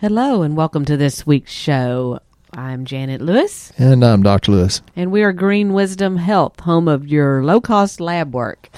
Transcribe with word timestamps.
Hello, 0.00 0.42
and 0.42 0.56
welcome 0.56 0.84
to 0.84 0.96
this 0.96 1.26
week's 1.26 1.52
show. 1.52 2.20
I'm 2.52 2.84
Janet 2.84 3.20
Lewis, 3.20 3.72
And 3.78 4.04
I'm 4.04 4.22
Dr. 4.22 4.52
Lewis. 4.52 4.82
and 4.96 5.12
we 5.12 5.22
are 5.22 5.32
Green 5.32 5.72
Wisdom 5.72 6.16
Health, 6.16 6.60
home 6.60 6.88
of 6.88 7.06
your 7.06 7.44
low 7.44 7.60
cost 7.60 8.00
lab 8.00 8.34
work 8.34 8.68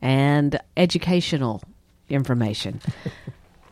and 0.00 0.58
educational 0.76 1.62
information. 2.08 2.80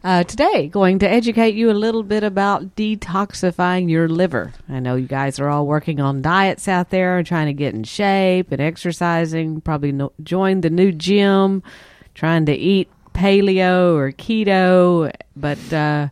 Uh, 0.03 0.25
today, 0.25 0.67
going 0.67 0.99
to 0.99 1.07
educate 1.07 1.55
you 1.55 1.71
a 1.71 1.73
little 1.77 2.03
bit 2.03 2.25
about 2.25 2.75
detoxifying 2.75 3.91
your 3.91 4.09
liver. 4.09 4.51
I 4.67 4.81
know 4.81 4.95
you 4.95 5.07
guys 5.07 5.39
are 5.39 5.51
all 5.51 5.67
working 5.67 6.01
on 6.01 6.23
diets 6.23 6.69
out 6.69 6.89
there 6.89 7.19
and 7.19 7.27
trying 7.27 7.49
to 7.49 7.53
get 7.53 7.75
in 7.75 7.85
shape 7.85 8.51
and 8.51 8.63
exercising. 8.63 9.61
Probably 9.61 9.93
no, 9.93 10.13
joined 10.23 10.63
the 10.63 10.71
new 10.71 10.91
gym, 10.91 11.63
trying 12.15 12.47
to 12.47 12.55
eat 12.55 12.89
paleo 13.13 13.95
or 13.95 14.11
keto, 14.13 15.13
but 15.37 15.71
uh, 15.71 16.09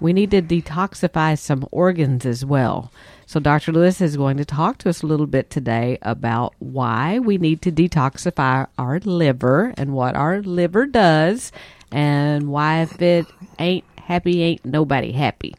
we 0.00 0.12
need 0.12 0.30
to 0.30 0.42
detoxify 0.42 1.38
some 1.38 1.66
organs 1.70 2.24
as 2.24 2.44
well. 2.44 2.90
So, 3.26 3.38
Dr. 3.38 3.72
Lewis 3.72 4.00
is 4.00 4.16
going 4.16 4.38
to 4.38 4.44
talk 4.44 4.78
to 4.78 4.88
us 4.88 5.02
a 5.02 5.06
little 5.06 5.26
bit 5.26 5.50
today 5.50 5.98
about 6.02 6.54
why 6.58 7.18
we 7.18 7.38
need 7.38 7.62
to 7.62 7.70
detoxify 7.70 8.66
our 8.78 8.98
liver 9.00 9.72
and 9.76 9.92
what 9.92 10.16
our 10.16 10.42
liver 10.42 10.86
does, 10.86 11.52
and 11.92 12.48
why 12.48 12.82
if 12.82 13.00
it 13.00 13.26
ain't 13.58 13.84
happy, 13.96 14.42
ain't 14.42 14.64
nobody 14.64 15.12
happy. 15.12 15.54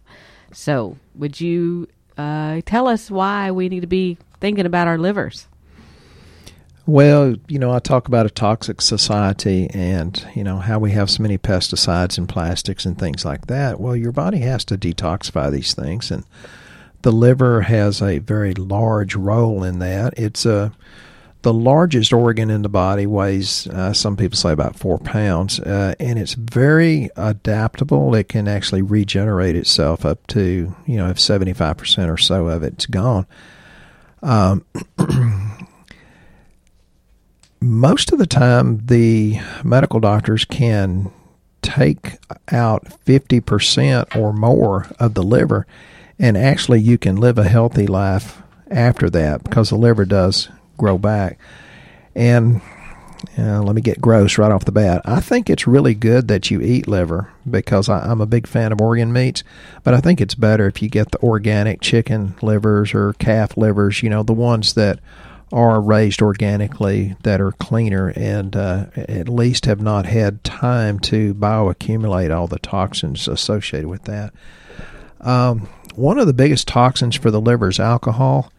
So, 0.52 0.98
would 1.16 1.40
you 1.40 1.88
uh, 2.18 2.62
tell 2.66 2.88
us 2.88 3.10
why 3.10 3.52
we 3.52 3.70
need 3.70 3.82
to 3.82 3.88
be 3.88 4.18
thinking 4.42 4.66
about 4.66 4.88
our 4.88 4.98
livers? 4.98 5.48
Well, 6.88 7.36
you 7.48 7.60
know, 7.60 7.72
I 7.72 7.80
talk 7.80 8.08
about 8.08 8.26
a 8.26 8.32
toxic 8.32 8.82
society 8.82 9.70
and, 9.72 10.26
you 10.36 10.44
know, 10.44 10.58
how 10.58 10.80
we 10.80 10.92
have 10.92 11.10
so 11.10 11.22
many 11.22 11.38
pesticides 11.38 12.18
and 12.18 12.28
plastics 12.28 12.86
and 12.86 12.98
things 12.98 13.24
like 13.24 13.48
that. 13.48 13.80
Well, 13.80 13.96
your 13.96 14.12
body 14.12 14.40
has 14.40 14.66
to 14.66 14.78
detoxify 14.78 15.52
these 15.52 15.76
things, 15.76 16.10
and 16.10 16.26
the 17.04 17.12
liver 17.12 17.62
has 17.62 18.02
a 18.02 18.18
very 18.20 18.54
large 18.54 19.16
role 19.16 19.64
in 19.64 19.80
that. 19.80 20.18
It's 20.18 20.46
a 20.46 20.72
the 21.44 21.54
largest 21.54 22.14
organ 22.14 22.52
in 22.52 22.62
the 22.62 22.70
body 22.70 23.08
weighs, 23.08 23.68
uh, 23.68 23.94
some 23.94 24.16
people 24.16 24.38
say, 24.38 24.52
about 24.52 24.76
four 24.76 25.00
pounds, 25.00 25.60
uh, 25.60 25.96
and 26.00 26.20
it's 26.20 26.34
very 26.34 27.10
adaptable. 27.16 28.14
It 28.14 28.30
can 28.30 28.48
actually 28.48 28.84
regenerate 28.84 29.56
itself 29.56 30.06
up 30.06 30.26
to, 30.28 30.76
you 30.86 30.98
know, 30.98 31.10
if 31.10 31.18
75% 31.18 32.10
or 32.10 32.18
so 32.18 32.48
of 32.48 32.62
it's 32.62 32.86
gone. 32.86 33.26
Um, 34.22 34.66
most 37.62 38.12
of 38.12 38.20
the 38.20 38.26
time, 38.26 38.86
the 38.86 39.40
medical 39.64 40.00
doctors 40.00 40.46
can 40.46 41.12
take 41.62 42.18
out 42.52 42.86
50% 43.06 44.16
or 44.16 44.34
more 44.34 44.88
of 45.00 45.14
the 45.14 45.24
liver, 45.24 45.68
and 46.18 46.38
actually, 46.38 46.82
you 46.82 46.98
can 46.98 47.16
live 47.16 47.38
a 47.38 47.48
healthy 47.48 47.88
life 47.88 48.42
after 48.70 49.10
that 49.10 49.44
because 49.44 49.70
the 49.70 49.76
liver 49.76 50.06
does 50.06 50.50
grow 50.78 50.98
back. 50.98 51.40
And 52.16 52.62
uh, 53.38 53.62
let 53.62 53.76
me 53.76 53.82
get 53.82 54.02
gross 54.02 54.38
right 54.38 54.52
off 54.52 54.66
the 54.66 54.72
bat. 54.72 55.02
I 55.06 55.20
think 55.20 55.50
it's 55.50 55.68
really 55.68 55.94
good 55.94 56.28
that 56.28 56.50
you 56.50 56.62
eat 56.62 56.88
liver 56.88 57.32
because 57.50 57.88
I, 57.90 58.00
I'm 58.00 58.22
a 58.22 58.26
big 58.26 58.48
fan 58.48 58.72
of 58.72 58.82
organ 58.82 59.14
meats, 59.14 59.44
but 59.84 59.94
I 59.94 60.02
think 60.02 60.20
it's 60.20 60.36
better 60.36 60.68
if 60.68 60.82
you 60.82 60.90
get 60.90 61.12
the 61.12 61.22
organic 61.22 61.82
chicken 61.82 62.36
livers 62.42 62.94
or 62.94 63.14
calf 63.14 63.58
livers, 63.58 64.02
you 64.02 64.10
know, 64.10 64.24
the 64.24 64.34
ones 64.34 64.74
that 64.74 65.00
are 65.52 65.82
raised 65.82 66.22
organically 66.22 67.16
that 67.24 67.42
are 67.42 67.52
cleaner 67.52 68.14
and 68.16 68.56
uh, 68.56 68.86
at 68.96 69.28
least 69.28 69.66
have 69.66 69.82
not 69.82 70.06
had 70.06 70.44
time 70.44 71.00
to 71.00 71.34
bioaccumulate 71.34 72.36
all 72.36 72.48
the 72.48 72.60
toxins 72.60 73.28
associated 73.28 73.88
with 73.88 74.04
that. 74.04 74.34
Um, 75.20 75.68
one 75.96 76.20
of 76.20 76.28
the 76.28 76.34
biggest 76.34 76.68
toxins 76.68 77.16
for 77.16 77.32
the 77.32 77.42
liver 77.42 77.70
is 77.70 77.80
alcohol, 77.80 78.52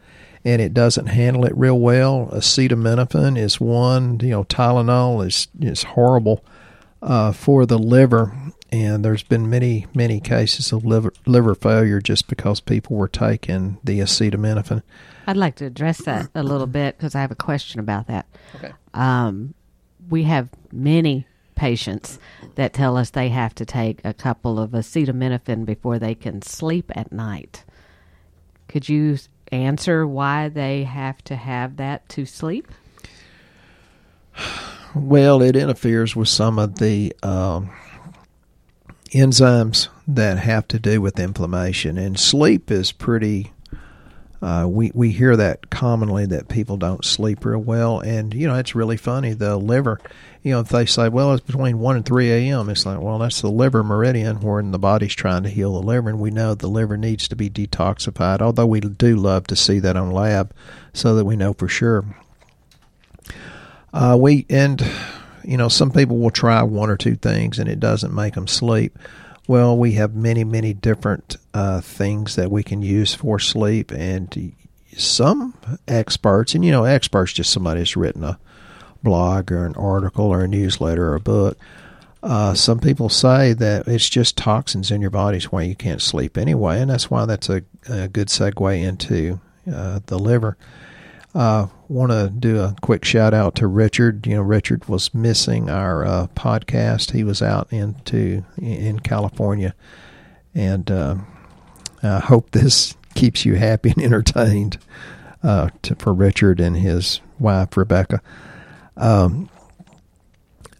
and 0.45 0.61
it 0.61 0.75
doesn't 0.75 1.07
handle 1.07 1.45
it 1.45 1.57
real 1.57 1.79
well. 1.79 2.29
Acetaminophen 2.33 3.39
is 3.39 3.61
one. 3.61 4.21
You 4.21 4.31
know, 4.31 4.45
Tylenol 4.45 5.27
is 5.27 5.49
is 5.61 5.83
horrible 5.83 6.45
uh, 7.01 7.33
for 7.33 7.65
the 7.67 7.79
liver, 7.79 8.37
and 8.73 9.05
there's 9.05 9.23
been 9.23 9.51
many 9.51 9.87
many 9.95 10.19
cases 10.19 10.73
of 10.73 10.85
liver 10.85 11.13
liver 11.27 11.55
failure 11.55 12.01
just 12.01 12.27
because 12.27 12.59
people 12.59 12.97
were 12.97 13.07
taking 13.07 13.79
the 13.85 14.01
acetaminophen. 14.01 14.83
I'd 15.27 15.37
like 15.37 15.57
to 15.57 15.67
address 15.67 15.99
that 16.05 16.31
a 16.35 16.43
little 16.43 16.67
bit 16.67 16.97
because 16.97 17.15
I 17.15 17.21
have 17.21 17.31
a 17.31 17.37
question 17.37 17.79
about 17.79 18.09
that. 18.09 18.27
Okay. 18.57 18.73
Um, 18.95 19.55
we 20.09 20.25
have 20.25 20.49
many 20.73 21.27
patients 21.55 22.19
that 22.57 22.73
tell 22.73 22.97
us 22.97 23.11
they 23.11 23.29
have 23.29 23.55
to 23.55 23.65
take 23.65 24.01
a 24.05 24.15
couple 24.15 24.59
of 24.59 24.71
acetaminophen 24.71 25.65
before 25.65 25.99
they 25.99 26.15
can 26.15 26.43
sleep 26.43 26.91
at 26.97 27.13
night. 27.13 27.63
Could 28.69 28.89
you 28.89 29.19
answer 29.53 30.07
why 30.07 30.49
they 30.49 30.85
have 30.85 31.23
to 31.25 31.37
have 31.37 31.77
that 31.77 32.09
to 32.09 32.25
sleep? 32.27 32.69
Well, 34.95 35.41
it 35.41 35.57
interferes 35.57 36.17
with 36.17 36.29
some 36.29 36.59
of 36.59 36.79
the 36.79 37.15
um, 37.23 37.71
enzymes 39.13 39.89
that 40.09 40.39
have 40.39 40.67
to 40.69 40.79
do 40.79 41.01
with 41.01 41.19
inflammation, 41.19 41.99
and 41.99 42.19
sleep 42.19 42.71
is 42.71 42.93
pretty. 42.93 43.53
Uh, 44.41 44.67
we 44.69 44.91
we 44.93 45.13
hear 45.13 45.37
that 45.37 45.71
commonly 45.71 46.27
that 46.27 46.49
people 46.49 46.77
don't 46.77 47.05
sleep 47.05 47.45
real 47.45 47.61
well, 47.61 48.01
and 48.01 48.35
you 48.35 48.49
know 48.49 48.57
it's 48.57 48.75
really 48.75 48.97
funny. 48.97 49.35
The 49.35 49.57
liver, 49.57 50.01
you 50.43 50.51
know, 50.53 50.61
if 50.61 50.69
they 50.69 50.85
say, 50.87 51.09
well, 51.09 51.33
it's 51.35 51.47
between 51.47 51.79
one 51.79 51.95
and 51.95 52.05
three 52.05 52.33
a.m., 52.33 52.69
it's 52.69 52.85
like, 52.85 53.01
well, 53.01 53.19
that's 53.19 53.41
the 53.41 53.51
liver 53.51 53.85
meridian 53.85 54.41
where 54.41 54.61
the 54.63 54.79
body's 54.79 55.15
trying 55.15 55.45
to 55.45 55.49
heal 55.49 55.75
the 55.75 55.87
liver, 55.87 56.09
and 56.09 56.19
we 56.19 56.33
know 56.33 56.55
the 56.55 56.67
liver 56.67 56.97
needs 56.97 57.29
to 57.29 57.37
be 57.37 57.49
detoxified. 57.49 58.41
Although 58.41 58.67
we 58.67 58.81
do 58.81 59.15
love 59.15 59.47
to 59.47 59.57
see 59.57 59.79
that 59.79 59.97
on 59.97 60.11
lab, 60.11 60.53
so 60.93 61.15
that 61.15 61.25
we 61.25 61.37
know 61.37 61.53
for 61.53 61.69
sure. 61.69 62.05
Uh, 63.93 64.17
we 64.19 64.47
and 64.49 64.83
you 65.45 65.57
know 65.57 65.69
some 65.69 65.91
people 65.91 66.19
will 66.19 66.31
try 66.31 66.63
one 66.63 66.91
or 66.91 66.97
two 66.97 67.17
things 67.17 67.59
and 67.59 67.69
it 67.69 67.81
doesn't 67.81 68.15
make 68.15 68.35
them 68.35 68.47
sleep. 68.47 68.99
Well, 69.49 69.77
we 69.77 69.93
have 69.93 70.15
many 70.15 70.45
many 70.45 70.73
different 70.73 71.37
uh, 71.53 71.81
things 71.81 72.37
that 72.37 72.51
we 72.51 72.63
can 72.63 72.83
use 72.83 73.15
for 73.15 73.39
sleep, 73.39 73.91
and 73.91 74.55
some 74.97 75.55
experts 75.89 76.55
and 76.55 76.65
you 76.65 76.71
know 76.71 76.85
experts 76.85 77.33
just 77.33 77.53
somebody 77.53 77.81
that's 77.81 77.97
written 77.97 78.25
a 78.25 78.39
blog 79.03 79.51
or 79.51 79.67
an 79.67 79.75
article 79.75 80.27
or 80.27 80.43
a 80.43 80.49
newsletter 80.49 81.11
or 81.11 81.15
a 81.15 81.21
book. 81.21 81.59
Uh, 82.23 82.55
some 82.55 82.79
people 82.79 83.09
say 83.09 83.53
that 83.53 83.89
it's 83.89 84.09
just 84.09 84.37
toxins 84.37 84.93
in 84.93 85.01
your 85.01 85.11
body's 85.11 85.51
why 85.51 85.63
you 85.63 85.75
can't 85.75 86.01
sleep 86.01 86.39
anyway, 86.39 86.81
and 86.81 86.91
that's 86.91 87.11
why 87.11 87.25
that's 87.27 87.49
a, 87.49 87.63
a 87.89 88.07
good 88.07 88.29
segue 88.29 88.81
into 88.81 89.41
uh, 89.73 89.99
the 90.07 90.19
liver. 90.19 90.57
Uh, 91.35 91.67
want 91.89 92.13
to 92.13 92.29
do 92.29 92.61
a 92.61 92.77
quick 92.83 93.05
shout 93.05 93.33
out 93.33 93.55
to 93.55 93.67
Richard. 93.67 94.27
You 94.27 94.37
know, 94.37 94.43
Richard 94.43 94.87
was 94.87 95.15
missing 95.15 95.71
our 95.71 96.05
uh, 96.05 96.27
podcast. 96.35 97.13
He 97.13 97.25
was 97.25 97.41
out 97.41 97.73
into 97.73 98.45
in 98.59 99.01
California, 99.01 99.75
and 100.55 100.91
uh, 100.91 101.17
I 102.03 102.19
hope 102.19 102.51
this 102.51 102.95
keeps 103.15 103.47
you 103.47 103.55
happy 103.55 103.91
and 103.91 104.03
entertained. 104.03 104.79
Uh, 105.43 105.71
to, 105.83 105.97
for 105.97 106.15
Richard 106.15 106.61
and 106.61 106.77
his 106.77 107.21
wife 107.41 107.77
Rebecca, 107.77 108.23
um, 108.97 109.51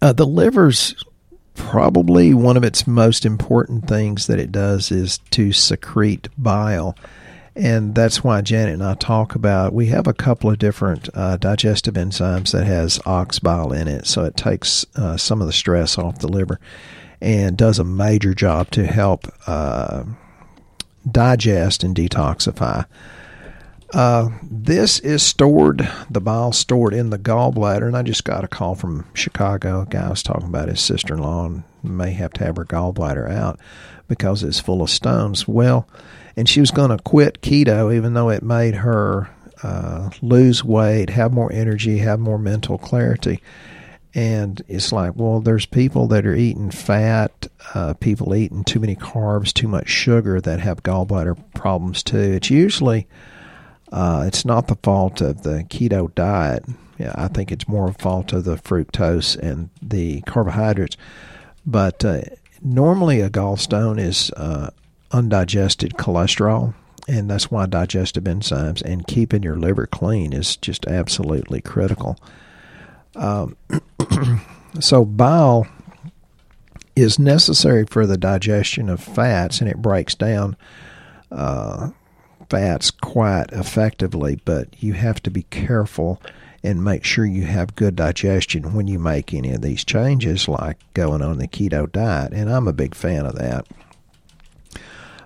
uh, 0.01 0.13
the 0.13 0.25
liver's 0.25 0.95
probably 1.55 2.33
one 2.33 2.57
of 2.57 2.63
its 2.63 2.87
most 2.87 3.25
important 3.25 3.87
things 3.87 4.27
that 4.27 4.39
it 4.39 4.51
does 4.51 4.91
is 4.91 5.17
to 5.31 5.51
secrete 5.51 6.29
bile 6.37 6.95
and 7.55 7.93
that's 7.93 8.23
why 8.23 8.41
Janet 8.41 8.75
and 8.75 8.83
I 8.83 8.95
talk 8.95 9.35
about. 9.35 9.73
We 9.73 9.87
have 9.87 10.07
a 10.07 10.13
couple 10.13 10.49
of 10.49 10.57
different 10.57 11.09
uh, 11.13 11.37
digestive 11.37 11.93
enzymes 11.93 12.51
that 12.51 12.65
has 12.65 12.99
ox 13.05 13.39
bile 13.39 13.71
in 13.71 13.87
it, 13.87 14.07
so 14.07 14.23
it 14.23 14.35
takes 14.35 14.85
uh, 14.95 15.17
some 15.17 15.41
of 15.41 15.47
the 15.47 15.53
stress 15.53 15.97
off 15.97 16.19
the 16.19 16.27
liver 16.27 16.59
and 17.21 17.55
does 17.55 17.79
a 17.79 17.83
major 17.83 18.33
job 18.33 18.69
to 18.71 18.85
help 18.85 19.27
uh, 19.47 20.03
digest 21.09 21.83
and 21.83 21.95
detoxify. 21.95 22.85
Uh, 23.93 24.29
this 24.41 24.99
is 25.01 25.21
stored, 25.21 25.87
the 26.09 26.19
bile 26.19 26.51
stored 26.51 26.95
in 26.95 27.11
the 27.11 27.19
gallbladder, 27.19 27.85
and 27.85 27.95
I 27.95 28.01
just 28.01 28.23
got 28.23 28.43
a 28.43 28.47
call 28.47 28.73
from 28.73 29.05
Chicago. 29.13 29.81
A 29.81 29.85
guy 29.85 30.09
was 30.09 30.23
talking 30.23 30.47
about 30.47 30.67
his 30.67 30.81
sister 30.81 31.13
in 31.13 31.21
law 31.21 31.45
and 31.45 31.63
may 31.83 32.11
have 32.11 32.33
to 32.33 32.43
have 32.43 32.55
her 32.57 32.65
gallbladder 32.65 33.31
out 33.31 33.59
because 34.07 34.41
it's 34.41 34.59
full 34.59 34.81
of 34.81 34.89
stones. 34.89 35.47
Well, 35.47 35.87
and 36.35 36.49
she 36.49 36.59
was 36.59 36.71
going 36.71 36.89
to 36.89 37.03
quit 37.03 37.41
keto 37.41 37.93
even 37.93 38.13
though 38.13 38.29
it 38.29 38.43
made 38.43 38.75
her 38.75 39.29
uh, 39.63 40.09
lose 40.21 40.63
weight, 40.63 41.09
have 41.09 41.31
more 41.31 41.51
energy, 41.51 41.99
have 41.99 42.19
more 42.19 42.37
mental 42.37 42.77
clarity. 42.77 43.41
And 44.15 44.61
it's 44.67 44.91
like, 44.91 45.13
well, 45.15 45.39
there's 45.39 45.65
people 45.65 46.07
that 46.07 46.25
are 46.25 46.35
eating 46.35 46.69
fat, 46.69 47.47
uh, 47.73 47.93
people 47.95 48.35
eating 48.35 48.63
too 48.63 48.79
many 48.79 48.95
carbs, 48.95 49.51
too 49.51 49.67
much 49.67 49.89
sugar 49.89 50.39
that 50.41 50.59
have 50.59 50.83
gallbladder 50.83 51.35
problems 51.55 52.03
too. 52.03 52.19
It's 52.19 52.51
usually, 52.51 53.07
uh, 53.91 54.25
it's 54.27 54.45
not 54.45 54.67
the 54.67 54.77
fault 54.83 55.21
of 55.21 55.41
the 55.41 55.65
keto 55.69 56.13
diet. 56.13 56.65
Yeah, 56.99 57.13
I 57.15 57.27
think 57.27 57.51
it's 57.51 57.67
more 57.67 57.89
a 57.89 57.93
fault 57.93 58.33
of 58.33 58.43
the 58.43 58.55
fructose 58.55 59.35
and 59.35 59.69
the 59.81 60.21
carbohydrates. 60.21 60.95
But 61.65 62.05
uh, 62.05 62.21
normally 62.61 63.19
a 63.21 63.31
gallstone 63.31 63.99
is 63.99 64.29
uh, 64.31 64.69
undigested 65.13 65.93
cholesterol, 65.93 66.73
and 67.07 67.29
that's 67.29 67.51
why 67.51 67.65
digestive 67.65 68.23
enzymes 68.23 68.81
and 68.81 69.07
keeping 69.07 69.43
your 69.43 69.57
liver 69.57 69.87
clean 69.87 70.33
is 70.33 70.57
just 70.57 70.87
absolutely 70.87 71.61
critical. 71.61 72.17
Um, 73.15 73.55
so 74.79 75.05
bile 75.05 75.67
is 76.95 77.19
necessary 77.19 77.85
for 77.85 78.05
the 78.05 78.17
digestion 78.17 78.89
of 78.89 79.01
fats, 79.01 79.61
and 79.61 79.69
it 79.69 79.81
breaks 79.81 80.15
down 80.15 80.55
uh, 81.31 81.89
fats 82.49 82.91
quite 82.91 83.47
effectively. 83.51 84.39
But 84.43 84.81
you 84.81 84.93
have 84.93 85.21
to 85.23 85.31
be 85.31 85.43
careful 85.43 86.21
and 86.63 86.83
make 86.83 87.03
sure 87.03 87.25
you 87.25 87.45
have 87.45 87.75
good 87.75 87.95
digestion 87.95 88.73
when 88.73 88.87
you 88.87 88.97
make 88.97 89.33
any 89.33 89.51
of 89.51 89.61
these 89.61 89.83
changes, 89.83 90.47
like 90.47 90.77
going 90.93 91.21
on 91.21 91.37
the 91.37 91.47
keto 91.47 91.91
diet. 91.91 92.31
And 92.31 92.49
I'm 92.49 92.67
a 92.67 92.73
big 92.73 92.95
fan 92.95 93.25
of 93.25 93.35
that. 93.35 93.67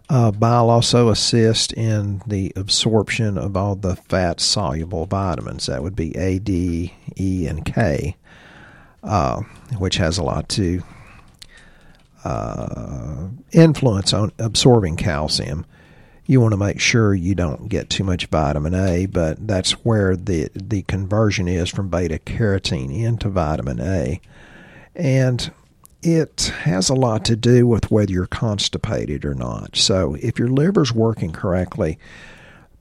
Uh, 0.10 0.32
bile 0.32 0.70
also 0.70 1.10
assists 1.10 1.74
in 1.74 2.22
the 2.26 2.54
absorption 2.56 3.38
of 3.38 3.58
all 3.58 3.76
the 3.76 3.96
fat 3.96 4.40
soluble 4.40 5.06
vitamins. 5.06 5.66
That 5.66 5.84
would 5.84 5.96
be 5.98 6.16
A, 6.16 6.40
D, 6.40 6.94
E, 7.20 7.46
and 7.46 7.66
K, 7.66 8.16
uh, 9.04 9.42
which 9.78 9.98
has 9.98 10.18
a 10.18 10.24
lot 10.24 10.48
to 10.50 10.82
uh, 12.24 13.28
influence 13.52 14.14
on 14.14 14.32
absorbing 14.40 14.96
calcium. 14.96 15.66
You 16.26 16.42
want 16.42 16.54
to 16.54 16.58
make 16.58 16.80
sure 16.80 17.14
you 17.14 17.36
don't 17.36 17.68
get 17.68 17.90
too 17.90 18.04
much 18.04 18.28
vitamin 18.28 18.76
A, 18.76 19.06
but 19.06 19.46
that's 19.46 19.72
where 19.86 20.16
the 20.16 20.50
the 20.54 20.84
conversion 20.84 21.48
is 21.48 21.70
from 21.70 21.90
beta 21.90 22.20
carotene 22.20 22.98
into 22.98 23.30
vitamin 23.30 23.80
A. 23.82 24.22
And 24.96 25.52
it 26.02 26.54
has 26.62 26.90
a 26.90 26.94
lot 26.96 27.26
to 27.26 27.36
do 27.36 27.66
with 27.66 27.92
whether 27.92 28.12
you're 28.12 28.28
constipated 28.28 29.26
or 29.26 29.34
not. 29.34 29.76
So, 29.76 30.16
if 30.22 30.38
your 30.38 30.50
liver's 30.50 30.94
working 30.94 31.32
correctly, 31.32 31.98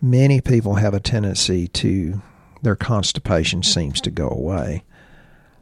many 0.01 0.41
people 0.41 0.75
have 0.75 0.95
a 0.95 1.01
tendency 1.01 1.69
to 1.69 2.21
their 2.63 2.77
constipation 2.77 3.63
seems 3.63 4.01
to 4.03 4.11
go 4.11 4.29
away. 4.29 4.85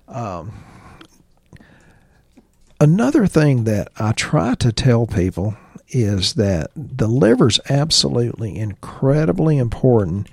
Um, 0.09 0.65
another 2.81 3.27
thing 3.27 3.65
that 3.65 3.89
I 3.99 4.13
try 4.13 4.55
to 4.57 4.73
tell 4.73 5.07
people 5.07 5.57
is 5.89 6.35
that 6.35 6.71
the 6.75 7.07
liver's 7.07 7.61
absolutely 7.69 8.57
incredibly 8.57 9.59
important 9.59 10.29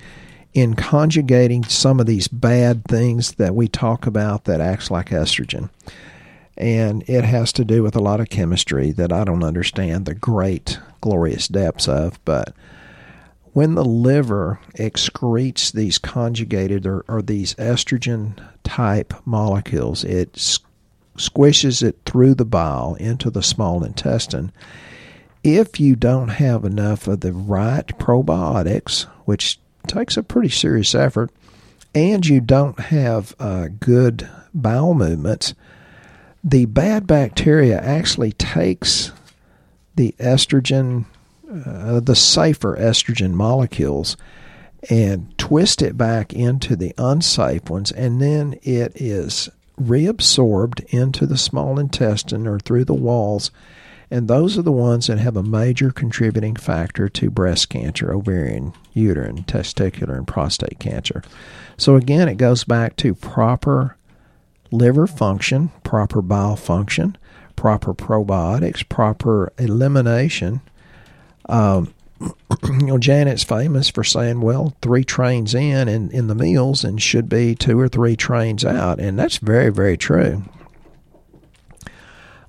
in 0.53 0.75
conjugating 0.75 1.63
some 1.63 2.00
of 2.00 2.06
these 2.06 2.27
bad 2.27 2.83
things 2.85 3.33
that 3.33 3.56
we 3.56 3.68
talk 3.68 4.06
about 4.06 4.45
that 4.45 4.59
acts 4.59 4.91
like 4.91 5.09
estrogen 5.09 5.69
and 6.57 7.03
it 7.07 7.24
has 7.24 7.51
to 7.53 7.65
do 7.65 7.83
with 7.83 7.95
a 7.95 8.01
lot 8.01 8.19
of 8.19 8.30
chemistry 8.30 8.92
that 8.92 9.12
I 9.12 9.24
don't 9.24 9.44
understand 9.44 10.06
the 10.06 10.15
great, 10.15 10.80
glorious 11.00 11.48
depths 11.48 11.88
of. 11.88 12.24
But 12.25 12.53
when 13.53 13.75
the 13.75 13.86
liver 13.86 14.59
excretes 14.75 15.71
these 15.71 15.98
conjugated 15.98 16.86
or, 16.86 17.03
or 17.07 17.21
these 17.21 17.56
estrogen 17.56 18.38
type 18.63 19.13
molecules, 19.25 20.03
it 20.03 20.33
squishes 21.18 21.83
it 21.83 21.98
through 22.06 22.36
the 22.36 22.45
bile 22.45 22.95
into 22.95 23.30
the 23.30 23.44
small 23.44 23.83
intestine. 23.83 24.51
If 25.44 25.80
you 25.80 25.95
don't 25.95 26.30
have 26.30 26.63
enough 26.63 27.07
of 27.07 27.21
the 27.21 27.33
right 27.33 27.88
probiotics, 27.97 29.04
which 29.25 29.59
takes 29.88 30.15
a 30.15 30.24
pretty 30.24 30.50
serious 30.50 30.94
effort, 30.94 31.31
and 31.94 32.25
you 32.25 32.39
don't 32.39 32.80
have 32.80 33.36
uh, 33.39 33.68
good 33.80 34.30
bowel 34.54 34.94
movements, 34.94 35.54
the 36.44 36.66
bad 36.66 37.06
bacteria 37.06 37.80
actually 37.80 38.32
takes 38.34 39.12
the 39.96 40.16
estrogen, 40.20 41.06
uh, 41.50 42.00
the 42.00 42.16
safer 42.16 42.76
estrogen 42.78 43.32
molecules, 43.32 44.18
and 44.90 45.38
twist 45.38 45.82
it 45.82 45.98
back 45.98 46.34
into 46.34 46.76
the 46.76 46.94
unsafe 46.98 47.70
ones, 47.70 47.92
and 47.92 48.22
then 48.22 48.58
it 48.64 48.92
is 48.96 49.50
reabsorbed 49.80 50.84
into 50.94 51.26
the 51.26 51.38
small 51.38 51.80
intestine 51.80 52.48
or 52.48 52.60
through 52.60 52.86
the 52.86 52.94
walls. 52.94 53.52
And 54.10 54.28
those 54.28 54.58
are 54.58 54.64
the 54.64 54.74
ones 54.74 55.08
that 55.08 55.20
have 55.20 55.38
a 55.38 55.44
major 55.44 55.90
contributing 55.90 56.58
factor 56.58 57.08
to 57.08 57.30
breast 57.30 57.70
cancer, 57.70 58.12
ovarian, 58.14 58.74
uterine, 58.94 59.44
testicular, 59.44 60.18
and 60.18 60.28
prostate 60.28 60.80
cancer. 60.80 61.24
So, 61.78 61.96
again, 61.96 62.28
it 62.28 62.36
goes 62.36 62.66
back 62.66 62.98
to 62.98 63.16
proper 63.16 63.96
liver 64.71 65.07
function, 65.07 65.71
proper 65.83 66.21
bile 66.21 66.56
function, 66.56 67.18
proper 67.56 67.94
probiotics, 67.94 68.88
proper 68.88 69.51
elimination. 69.57 70.62
Um, 71.47 71.94
you 72.63 72.85
know, 72.85 72.97
Janet's 72.97 73.44
famous 73.44 73.89
for 73.89 74.03
saying, 74.03 74.41
well, 74.41 74.75
three 74.81 75.03
trains 75.03 75.53
in 75.53 75.88
in, 75.88 76.12
in 76.12 76.27
the 76.27 76.35
meals 76.35 76.83
and 76.83 77.01
should 77.01 77.27
be 77.29 77.56
two 77.56 77.79
or 77.79 77.88
three 77.88 78.15
trains 78.15 78.63
out. 78.63 79.00
And 79.00 79.18
that's 79.18 79.38
very, 79.38 79.71
very 79.71 79.97
true. 79.97 80.44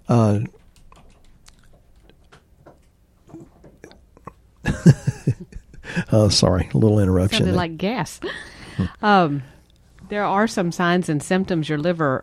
Uh, 0.08 0.40
oh, 6.12 6.28
sorry, 6.30 6.68
a 6.74 6.78
little 6.78 6.98
interruption. 6.98 7.38
Sounded 7.38 7.56
like 7.56 7.76
gas. 7.78 8.20
um, 9.02 9.42
there 10.12 10.24
are 10.24 10.46
some 10.46 10.70
signs 10.70 11.08
and 11.08 11.22
symptoms 11.22 11.70
your 11.70 11.78
liver 11.78 12.22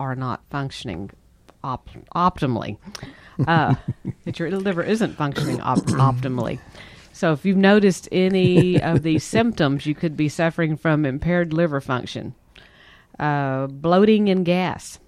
are 0.00 0.14
not 0.14 0.40
functioning 0.48 1.10
op- 1.62 1.90
optimally. 2.16 2.78
Uh, 3.46 3.74
that 4.24 4.38
your 4.38 4.50
liver 4.50 4.82
isn't 4.82 5.14
functioning 5.14 5.60
op- 5.60 5.76
optimally. 5.88 6.58
So 7.12 7.34
if 7.34 7.44
you've 7.44 7.58
noticed 7.58 8.08
any 8.10 8.80
of 8.80 9.02
these 9.02 9.24
symptoms, 9.24 9.84
you 9.84 9.94
could 9.94 10.16
be 10.16 10.30
suffering 10.30 10.78
from 10.78 11.04
impaired 11.04 11.52
liver 11.52 11.82
function, 11.82 12.34
uh, 13.18 13.66
bloating 13.66 14.30
and 14.30 14.42
gas. 14.42 14.98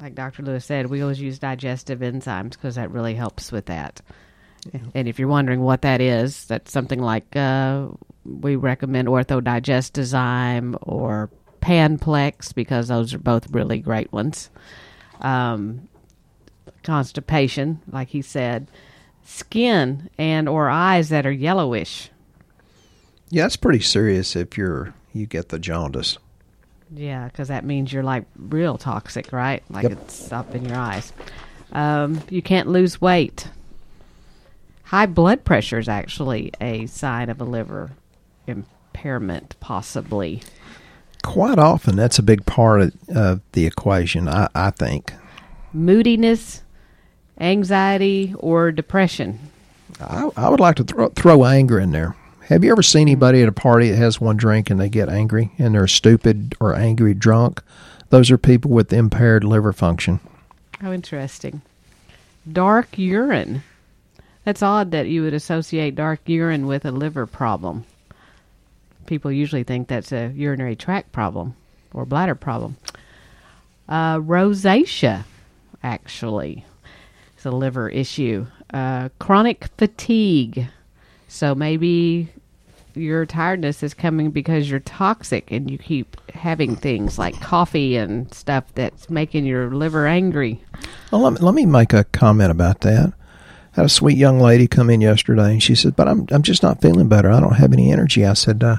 Like 0.00 0.16
Dr. 0.16 0.42
Lewis 0.42 0.64
said, 0.64 0.86
we 0.86 1.00
always 1.00 1.20
use 1.20 1.38
digestive 1.38 2.00
enzymes 2.00 2.50
because 2.50 2.74
that 2.74 2.90
really 2.90 3.14
helps 3.14 3.52
with 3.52 3.66
that. 3.66 4.00
And 4.96 5.06
if 5.06 5.20
you're 5.20 5.28
wondering 5.28 5.60
what 5.60 5.82
that 5.82 6.00
is, 6.00 6.44
that's 6.46 6.72
something 6.72 6.98
like 6.98 7.36
uh, 7.36 7.86
we 8.40 8.56
recommend 8.56 9.08
Ortho-Digestzyme 9.08 10.76
or 10.82 11.30
Panplex 11.60 12.54
because 12.54 12.88
those 12.88 13.14
are 13.14 13.18
both 13.18 13.50
really 13.50 13.78
great 13.78 14.12
ones. 14.12 14.50
Um, 15.20 15.88
constipation, 16.82 17.80
like 17.90 18.08
he 18.08 18.22
said, 18.22 18.68
skin 19.24 20.08
and 20.18 20.48
or 20.48 20.68
eyes 20.68 21.08
that 21.08 21.26
are 21.26 21.32
yellowish. 21.32 22.10
Yeah, 23.30 23.42
that's 23.42 23.56
pretty 23.56 23.80
serious 23.80 24.36
if 24.36 24.56
you're 24.56 24.94
you 25.12 25.26
get 25.26 25.48
the 25.48 25.58
jaundice. 25.58 26.18
Yeah, 26.94 27.26
because 27.26 27.48
that 27.48 27.64
means 27.64 27.92
you're 27.92 28.04
like 28.04 28.24
real 28.36 28.78
toxic, 28.78 29.32
right? 29.32 29.62
Like 29.68 29.84
yep. 29.84 29.92
it's 29.92 30.30
up 30.30 30.54
in 30.54 30.64
your 30.64 30.76
eyes. 30.76 31.12
Um, 31.72 32.20
you 32.30 32.42
can't 32.42 32.68
lose 32.68 33.00
weight. 33.00 33.48
High 34.84 35.06
blood 35.06 35.44
pressure 35.44 35.80
is 35.80 35.88
actually 35.88 36.52
a 36.60 36.86
sign 36.86 37.28
of 37.28 37.40
a 37.40 37.44
liver 37.44 37.90
impairment, 38.46 39.56
possibly. 39.60 40.42
Quite 41.22 41.58
often, 41.58 41.96
that's 41.96 42.18
a 42.18 42.22
big 42.22 42.46
part 42.46 42.80
of, 42.80 43.08
of 43.08 43.40
the 43.52 43.66
equation, 43.66 44.28
I, 44.28 44.48
I 44.54 44.70
think. 44.70 45.12
Moodiness, 45.72 46.62
anxiety, 47.40 48.34
or 48.38 48.70
depression. 48.72 49.38
I, 50.00 50.30
I 50.36 50.48
would 50.48 50.60
like 50.60 50.76
to 50.76 50.84
throw, 50.84 51.08
throw 51.10 51.44
anger 51.44 51.80
in 51.80 51.90
there. 51.90 52.16
Have 52.48 52.62
you 52.62 52.70
ever 52.70 52.82
seen 52.82 53.08
hmm. 53.08 53.12
anybody 53.12 53.42
at 53.42 53.48
a 53.48 53.52
party 53.52 53.90
that 53.90 53.96
has 53.96 54.20
one 54.20 54.36
drink 54.36 54.70
and 54.70 54.80
they 54.80 54.88
get 54.88 55.08
angry 55.08 55.50
and 55.58 55.74
they're 55.74 55.88
stupid 55.88 56.54
or 56.60 56.74
angry 56.74 57.14
drunk? 57.14 57.62
Those 58.10 58.30
are 58.30 58.38
people 58.38 58.70
with 58.70 58.92
impaired 58.92 59.42
liver 59.42 59.72
function. 59.72 60.20
How 60.80 60.92
interesting. 60.92 61.62
Dark 62.50 62.96
urine. 62.96 63.62
That's 64.44 64.62
odd 64.62 64.92
that 64.92 65.08
you 65.08 65.22
would 65.22 65.34
associate 65.34 65.96
dark 65.96 66.20
urine 66.26 66.68
with 66.68 66.84
a 66.84 66.92
liver 66.92 67.26
problem 67.26 67.84
people 69.06 69.30
usually 69.32 69.64
think 69.64 69.88
that's 69.88 70.12
a 70.12 70.32
urinary 70.34 70.76
tract 70.76 71.12
problem 71.12 71.54
or 71.92 72.04
bladder 72.04 72.34
problem. 72.34 72.76
Uh, 73.88 74.18
rosacea, 74.18 75.24
actually, 75.82 76.64
is 77.38 77.46
a 77.46 77.50
liver 77.50 77.88
issue. 77.88 78.46
Uh, 78.72 79.08
chronic 79.18 79.68
fatigue. 79.78 80.66
So 81.28 81.54
maybe 81.54 82.28
your 82.94 83.26
tiredness 83.26 83.82
is 83.82 83.94
coming 83.94 84.30
because 84.30 84.70
you're 84.70 84.80
toxic 84.80 85.52
and 85.52 85.70
you 85.70 85.78
keep 85.78 86.16
having 86.30 86.74
things 86.74 87.18
like 87.18 87.38
coffee 87.40 87.96
and 87.96 88.32
stuff 88.32 88.64
that's 88.74 89.10
making 89.10 89.44
your 89.44 89.70
liver 89.70 90.06
angry. 90.06 90.60
Well, 91.12 91.20
let 91.20 91.34
me, 91.34 91.38
let 91.40 91.54
me 91.54 91.66
make 91.66 91.92
a 91.92 92.04
comment 92.04 92.50
about 92.50 92.80
that. 92.80 93.12
I 93.72 93.80
had 93.80 93.86
a 93.86 93.90
sweet 93.90 94.16
young 94.16 94.40
lady 94.40 94.66
come 94.66 94.88
in 94.88 95.02
yesterday 95.02 95.52
and 95.52 95.62
she 95.62 95.74
said, 95.74 95.94
"But 95.94 96.08
I'm 96.08 96.26
I'm 96.30 96.42
just 96.42 96.62
not 96.62 96.80
feeling 96.80 97.08
better. 97.08 97.30
I 97.30 97.40
don't 97.40 97.56
have 97.56 97.74
any 97.74 97.92
energy." 97.92 98.24
I 98.24 98.32
said, 98.32 98.64
uh, 98.64 98.78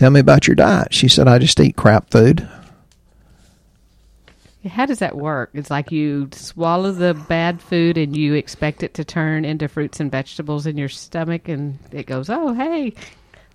Tell 0.00 0.10
me 0.10 0.20
about 0.20 0.46
your 0.48 0.54
diet. 0.54 0.94
She 0.94 1.08
said, 1.08 1.28
I 1.28 1.38
just 1.38 1.60
eat 1.60 1.76
crap 1.76 2.10
food. 2.10 2.48
How 4.66 4.86
does 4.86 5.00
that 5.00 5.14
work? 5.14 5.50
It's 5.52 5.70
like 5.70 5.92
you 5.92 6.30
swallow 6.32 6.90
the 6.90 7.12
bad 7.12 7.60
food 7.60 7.98
and 7.98 8.16
you 8.16 8.32
expect 8.32 8.82
it 8.82 8.94
to 8.94 9.04
turn 9.04 9.44
into 9.44 9.68
fruits 9.68 10.00
and 10.00 10.10
vegetables 10.10 10.66
in 10.66 10.78
your 10.78 10.88
stomach, 10.88 11.48
and 11.48 11.78
it 11.92 12.06
goes, 12.06 12.30
"Oh, 12.30 12.54
hey, 12.54 12.94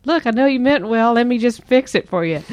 look, 0.04 0.28
I 0.28 0.30
know 0.30 0.46
you 0.46 0.60
meant 0.60 0.88
well. 0.88 1.14
Let 1.14 1.26
me 1.26 1.40
just 1.40 1.64
fix 1.64 1.96
it 1.96 2.08
for 2.08 2.24
you." 2.24 2.44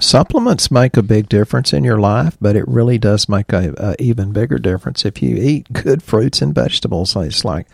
Supplements 0.00 0.72
make 0.72 0.96
a 0.96 1.02
big 1.02 1.28
difference 1.28 1.72
in 1.72 1.84
your 1.84 2.00
life, 2.00 2.36
but 2.40 2.56
it 2.56 2.66
really 2.66 2.98
does 2.98 3.28
make 3.28 3.52
a, 3.52 3.72
a 3.78 4.02
even 4.02 4.32
bigger 4.32 4.58
difference 4.58 5.04
if 5.04 5.22
you 5.22 5.36
eat 5.36 5.72
good 5.72 6.02
fruits 6.02 6.42
and 6.42 6.52
vegetables. 6.52 7.14
It's 7.14 7.44
like 7.44 7.68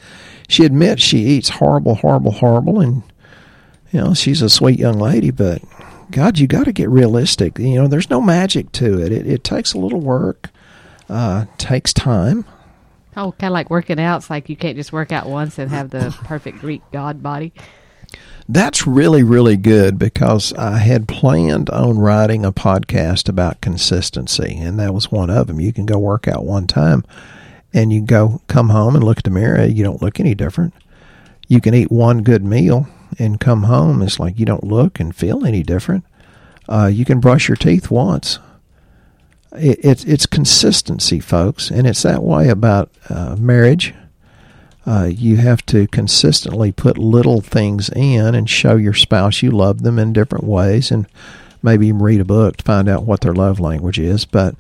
she 0.49 0.67
admits 0.67 1.03
she 1.03 1.21
eats 1.21 1.49
horrible, 1.49 1.95
horrible, 1.95 2.33
horrible, 2.33 2.79
and 2.79 3.03
you 3.93 4.01
know 4.01 4.15
she's 4.15 4.43
a 4.43 4.49
sweet 4.49 4.79
young 4.79 4.99
lady, 4.99 5.31
but 5.31 5.63
God, 6.11 6.39
you 6.39 6.47
got 6.47 6.65
to 6.65 6.73
get 6.73 6.91
realistic. 6.91 7.59
You 7.59 7.83
know, 7.83 7.89
there's 7.89 8.11
no 8.11 8.21
magic 8.21 8.73
to 8.73 9.01
it. 9.01 9.13
It, 9.13 9.27
it 9.27 9.45
takes 9.45 9.73
a 9.73 9.79
little 9.79 10.01
work, 10.01 10.51
uh, 11.09 11.47
takes 11.59 11.93
time. 11.93 12.45
Oh, 13.17 13.33
kind 13.33 13.51
of 13.51 13.53
like 13.53 13.71
working 13.71 14.01
out. 14.01 14.19
It's 14.19 14.31
like 14.31 14.49
you 14.49 14.57
can't 14.57 14.77
just 14.77 14.93
work 14.93 15.13
out 15.13 15.27
once 15.27 15.59
and 15.59 15.71
have 15.71 15.91
the 15.91 16.17
perfect 16.25 16.59
Greek 16.59 16.83
god 16.93 17.23
body. 17.23 17.53
That's 18.49 18.87
really, 18.87 19.23
really 19.23 19.57
good 19.57 19.99
because 19.99 20.53
I 20.55 20.79
had 20.79 21.07
planned 21.07 21.71
on 21.71 21.99
writing 21.99 22.45
a 22.45 22.53
podcast 22.53 23.29
about 23.29 23.61
consistency, 23.61 24.57
and 24.59 24.79
that 24.81 24.93
was 24.93 25.13
one 25.13 25.31
of 25.31 25.47
them. 25.47 25.61
You 25.61 25.73
can 25.73 25.87
go 25.87 25.99
work 25.99 26.27
out 26.27 26.45
one 26.45 26.67
time 26.67 27.05
and 27.73 27.93
you 27.93 28.03
go 28.03 28.43
come 28.49 28.69
home 28.69 28.95
and 28.95 29.05
look 29.05 29.19
at 29.19 29.25
the 29.25 29.31
mirror, 29.31 29.65
you 29.65 29.83
don't 29.83 30.03
look 30.03 30.21
any 30.21 30.35
different. 30.35 30.75
You 31.49 31.61
can 31.61 31.75
eat 31.75 31.91
one 31.91 32.23
good 32.23 32.45
meal 32.45 32.87
and 33.19 33.41
come 33.41 33.65
home, 33.65 34.03
it's 34.03 34.19
like 34.19 34.39
you 34.39 34.47
don't 34.47 34.65
look 34.65 35.01
and 35.01 35.15
feel 35.15 35.45
any 35.45 35.63
different. 35.63 36.05
Uh, 36.69 36.91
you 36.93 37.05
can 37.05 37.21
brush 37.21 37.49
your 37.49 37.57
teeth 37.57 37.91
once. 37.91 38.39
It, 39.53 39.79
it's 39.85 40.05
it's 40.05 40.27
consistency, 40.27 41.21
folks, 41.21 41.71
and 41.71 41.87
it's 41.87 42.03
that 42.03 42.23
way 42.23 42.49
about 42.49 42.91
uh, 43.09 43.37
marriage. 43.37 43.95
Uh, 44.85 45.09
you 45.13 45.37
have 45.37 45.65
to 45.67 45.87
consistently 45.89 46.73
put 46.73 46.99
little 46.99 47.41
things 47.41 47.89
in 47.91 48.35
and 48.35 48.51
show 48.51 48.77
your 48.77 48.95
spouse 48.95 49.43
you 49.43 49.51
love 49.51 49.83
them 49.83 49.99
in 49.99 50.13
different 50.13 50.45
ways, 50.45 50.91
and 50.91 51.07
maybe 51.63 51.89
even 51.89 52.03
read 52.03 52.21
a 52.21 52.25
book 52.25 52.57
to 52.57 52.65
find 52.65 52.89
out 52.89 53.05
what 53.05 53.21
their 53.21 53.35
love 53.35 53.61
language 53.61 53.99
is. 53.99 54.25
But 54.25 54.57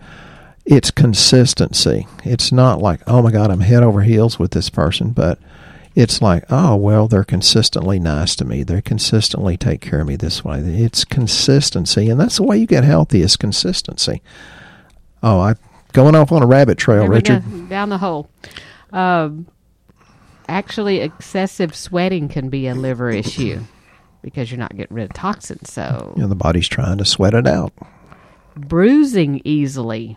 it's 0.64 0.90
consistency. 0.90 2.06
It's 2.24 2.52
not 2.52 2.80
like, 2.80 3.00
oh 3.06 3.22
my 3.22 3.32
God, 3.32 3.50
I'm 3.50 3.60
head 3.60 3.82
over 3.82 4.02
heels 4.02 4.38
with 4.38 4.52
this 4.52 4.70
person, 4.70 5.10
but 5.10 5.38
it's 5.94 6.22
like, 6.22 6.44
oh, 6.48 6.74
well, 6.76 7.06
they're 7.06 7.24
consistently 7.24 7.98
nice 7.98 8.34
to 8.36 8.44
me. 8.44 8.62
They 8.62 8.80
consistently 8.80 9.56
take 9.56 9.80
care 9.80 10.00
of 10.00 10.06
me 10.06 10.16
this 10.16 10.44
way. 10.44 10.60
It's 10.60 11.04
consistency, 11.04 12.08
and 12.08 12.18
that's 12.18 12.36
the 12.36 12.44
way 12.44 12.56
you 12.56 12.66
get 12.66 12.84
healthy 12.84 13.20
is 13.20 13.36
consistency. 13.36 14.22
Oh, 15.22 15.40
I'm 15.40 15.58
going 15.92 16.14
off 16.14 16.32
on 16.32 16.42
a 16.42 16.46
rabbit 16.46 16.78
trail, 16.78 17.06
Richard. 17.06 17.44
Go, 17.48 17.62
down 17.66 17.90
the 17.90 17.98
hole. 17.98 18.30
Um, 18.90 19.46
actually, 20.48 21.00
excessive 21.00 21.76
sweating 21.76 22.28
can 22.28 22.48
be 22.48 22.66
a 22.68 22.74
liver 22.74 23.10
issue 23.10 23.60
because 24.22 24.50
you're 24.50 24.58
not 24.58 24.74
getting 24.76 24.96
rid 24.96 25.04
of 25.04 25.12
toxins. 25.12 25.70
So 25.72 26.14
you 26.16 26.22
know, 26.22 26.28
the 26.28 26.34
body's 26.34 26.68
trying 26.68 26.98
to 26.98 27.04
sweat 27.04 27.34
it 27.34 27.46
out. 27.46 27.72
Bruising 28.56 29.42
easily. 29.44 30.16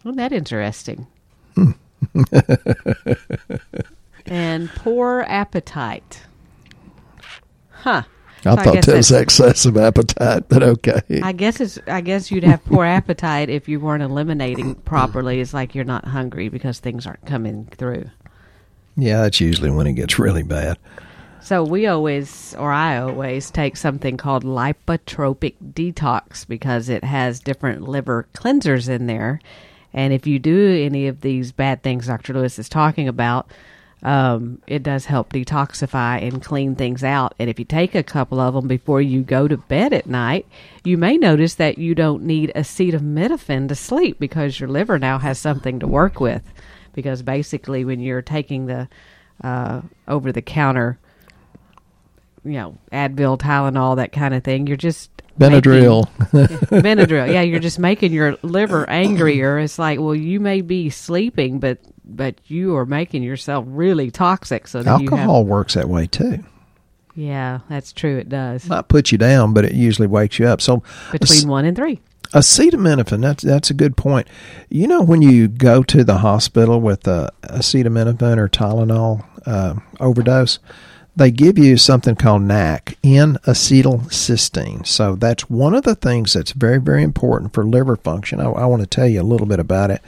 Isn't 0.00 0.16
that 0.16 0.32
interesting? 0.32 1.06
and 4.26 4.74
poor 4.74 5.24
appetite. 5.28 6.22
Huh. 7.70 8.04
I 8.44 8.56
So 8.56 8.56
thought 8.56 8.82
that 8.82 8.96
was 8.96 9.10
excessive 9.12 9.76
appetite, 9.76 10.48
but 10.48 10.62
okay. 10.62 11.02
I 11.22 11.32
guess 11.32 11.60
it's. 11.60 11.78
I 11.86 12.00
guess 12.00 12.30
you'd 12.30 12.44
have 12.44 12.64
poor 12.64 12.84
appetite 12.84 13.48
if 13.50 13.68
you 13.68 13.78
weren't 13.80 14.02
eliminating 14.02 14.74
properly. 14.76 15.40
It's 15.40 15.54
like 15.54 15.74
you're 15.74 15.84
not 15.84 16.06
hungry 16.06 16.48
because 16.48 16.80
things 16.80 17.06
aren't 17.06 17.24
coming 17.24 17.66
through. 17.76 18.10
yeah, 18.96 19.22
that's 19.22 19.40
usually 19.40 19.70
when 19.70 19.86
it 19.86 19.94
gets 19.94 20.18
really 20.18 20.42
bad. 20.42 20.78
So 21.40 21.64
we 21.64 21.86
always, 21.86 22.54
or 22.58 22.70
I 22.72 22.98
always, 22.98 23.50
take 23.50 23.76
something 23.76 24.16
called 24.16 24.44
lipotropic 24.44 25.56
detox 25.72 26.46
because 26.46 26.88
it 26.88 27.02
has 27.04 27.40
different 27.40 27.82
liver 27.82 28.28
cleansers 28.34 28.88
in 28.88 29.06
there. 29.06 29.40
And 29.92 30.12
if 30.12 30.26
you 30.26 30.38
do 30.38 30.82
any 30.84 31.08
of 31.08 31.20
these 31.20 31.52
bad 31.52 31.82
things 31.82 32.06
Dr. 32.06 32.32
Lewis 32.34 32.58
is 32.58 32.68
talking 32.68 33.08
about, 33.08 33.50
um, 34.02 34.60
it 34.66 34.82
does 34.82 35.04
help 35.06 35.32
detoxify 35.32 36.20
and 36.20 36.42
clean 36.42 36.74
things 36.74 37.04
out. 37.04 37.34
And 37.38 37.48
if 37.48 37.58
you 37.58 37.64
take 37.64 37.94
a 37.94 38.02
couple 38.02 38.40
of 38.40 38.54
them 38.54 38.66
before 38.66 39.00
you 39.00 39.22
go 39.22 39.46
to 39.46 39.56
bed 39.56 39.92
at 39.92 40.06
night, 40.06 40.46
you 40.84 40.98
may 40.98 41.16
notice 41.16 41.54
that 41.54 41.78
you 41.78 41.94
don't 41.94 42.24
need 42.24 42.52
acetaminophen 42.56 43.68
to 43.68 43.74
sleep 43.74 44.18
because 44.18 44.58
your 44.58 44.68
liver 44.68 44.98
now 44.98 45.18
has 45.18 45.38
something 45.38 45.78
to 45.80 45.86
work 45.86 46.18
with. 46.20 46.42
Because 46.94 47.22
basically, 47.22 47.84
when 47.84 48.00
you're 48.00 48.22
taking 48.22 48.66
the 48.66 48.88
uh, 49.42 49.82
over 50.08 50.32
the 50.32 50.42
counter 50.42 50.98
you 52.44 52.52
know, 52.54 52.76
Advil, 52.92 53.38
Tylenol, 53.38 53.96
that 53.96 54.10
kind 54.12 54.34
of 54.34 54.42
thing. 54.42 54.66
You're 54.66 54.76
just 54.76 55.10
Benadryl. 55.38 56.08
making- 56.32 56.56
Benadryl. 56.82 57.32
Yeah, 57.32 57.42
you're 57.42 57.60
just 57.60 57.78
making 57.78 58.12
your 58.12 58.36
liver 58.42 58.88
angrier. 58.90 59.58
It's 59.60 59.78
like, 59.78 60.00
well, 60.00 60.14
you 60.14 60.40
may 60.40 60.60
be 60.60 60.90
sleeping, 60.90 61.60
but 61.60 61.78
but 62.04 62.36
you 62.46 62.76
are 62.76 62.86
making 62.86 63.22
yourself 63.22 63.64
really 63.68 64.10
toxic. 64.10 64.68
So 64.68 64.82
that 64.82 65.00
you 65.00 65.08
have. 65.10 65.18
Alcohol 65.20 65.44
works 65.44 65.74
that 65.74 65.88
way 65.88 66.06
too. 66.06 66.44
Yeah, 67.14 67.60
that's 67.68 67.92
true. 67.92 68.16
It 68.16 68.28
does. 68.28 68.66
Not 68.68 68.88
put 68.88 69.12
you 69.12 69.18
down, 69.18 69.52
but 69.52 69.64
it 69.64 69.72
usually 69.72 70.08
wakes 70.08 70.38
you 70.38 70.46
up. 70.46 70.60
So 70.60 70.82
Between 71.10 71.46
one 71.48 71.64
and 71.66 71.76
three. 71.76 72.00
acetaminophen, 72.32 73.20
that's 73.20 73.42
that's 73.42 73.68
a 73.70 73.74
good 73.74 73.96
point. 73.96 74.26
You 74.70 74.86
know, 74.86 75.02
when 75.02 75.20
you 75.20 75.48
go 75.48 75.82
to 75.82 76.04
the 76.04 76.18
hospital 76.18 76.80
with 76.80 77.06
a 77.06 77.30
acetaminophen 77.42 78.38
or 78.38 78.48
Tylenol 78.48 79.24
uh, 79.44 79.74
overdose, 80.00 80.58
they 81.14 81.30
give 81.30 81.58
you 81.58 81.76
something 81.76 82.16
called 82.16 82.40
NAC, 82.42 82.96
N-acetylcysteine. 83.04 84.86
So 84.86 85.14
that's 85.16 85.50
one 85.50 85.74
of 85.74 85.82
the 85.84 85.94
things 85.94 86.32
that's 86.32 86.52
very, 86.52 86.80
very 86.80 87.02
important 87.02 87.52
for 87.52 87.66
liver 87.66 87.96
function. 87.96 88.40
I, 88.40 88.44
I 88.44 88.64
want 88.66 88.80
to 88.80 88.86
tell 88.86 89.06
you 89.06 89.20
a 89.20 89.22
little 89.22 89.46
bit 89.46 89.60
about 89.60 89.90
it. 89.90 90.00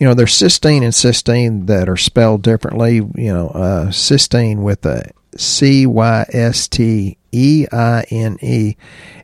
You 0.00 0.06
know, 0.06 0.14
there's 0.14 0.32
cysteine 0.32 0.82
and 0.82 0.94
cystine 0.94 1.66
that 1.66 1.88
are 1.88 1.96
spelled 1.96 2.42
differently. 2.42 2.94
You 2.96 3.32
know, 3.32 3.48
uh, 3.50 3.86
cysteine 3.88 4.62
with 4.62 4.84
a 4.86 5.10
C 5.36 5.86
Y 5.86 6.26
S 6.32 6.66
T 6.68 7.18
E 7.32 7.66
I 7.70 8.04
N 8.10 8.38
E 8.40 8.76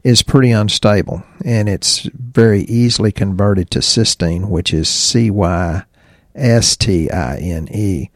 is 0.04 0.22
pretty 0.22 0.50
unstable, 0.50 1.24
and 1.44 1.68
it's 1.68 2.02
very 2.12 2.62
easily 2.64 3.10
converted 3.10 3.70
to 3.70 3.78
cystine, 3.78 4.50
which 4.50 4.74
is 4.74 4.88
C 4.88 5.30
Y 5.30 5.82
S 6.34 6.76
T 6.76 7.10
I 7.10 7.38
N 7.38 7.68
E. 7.72 8.10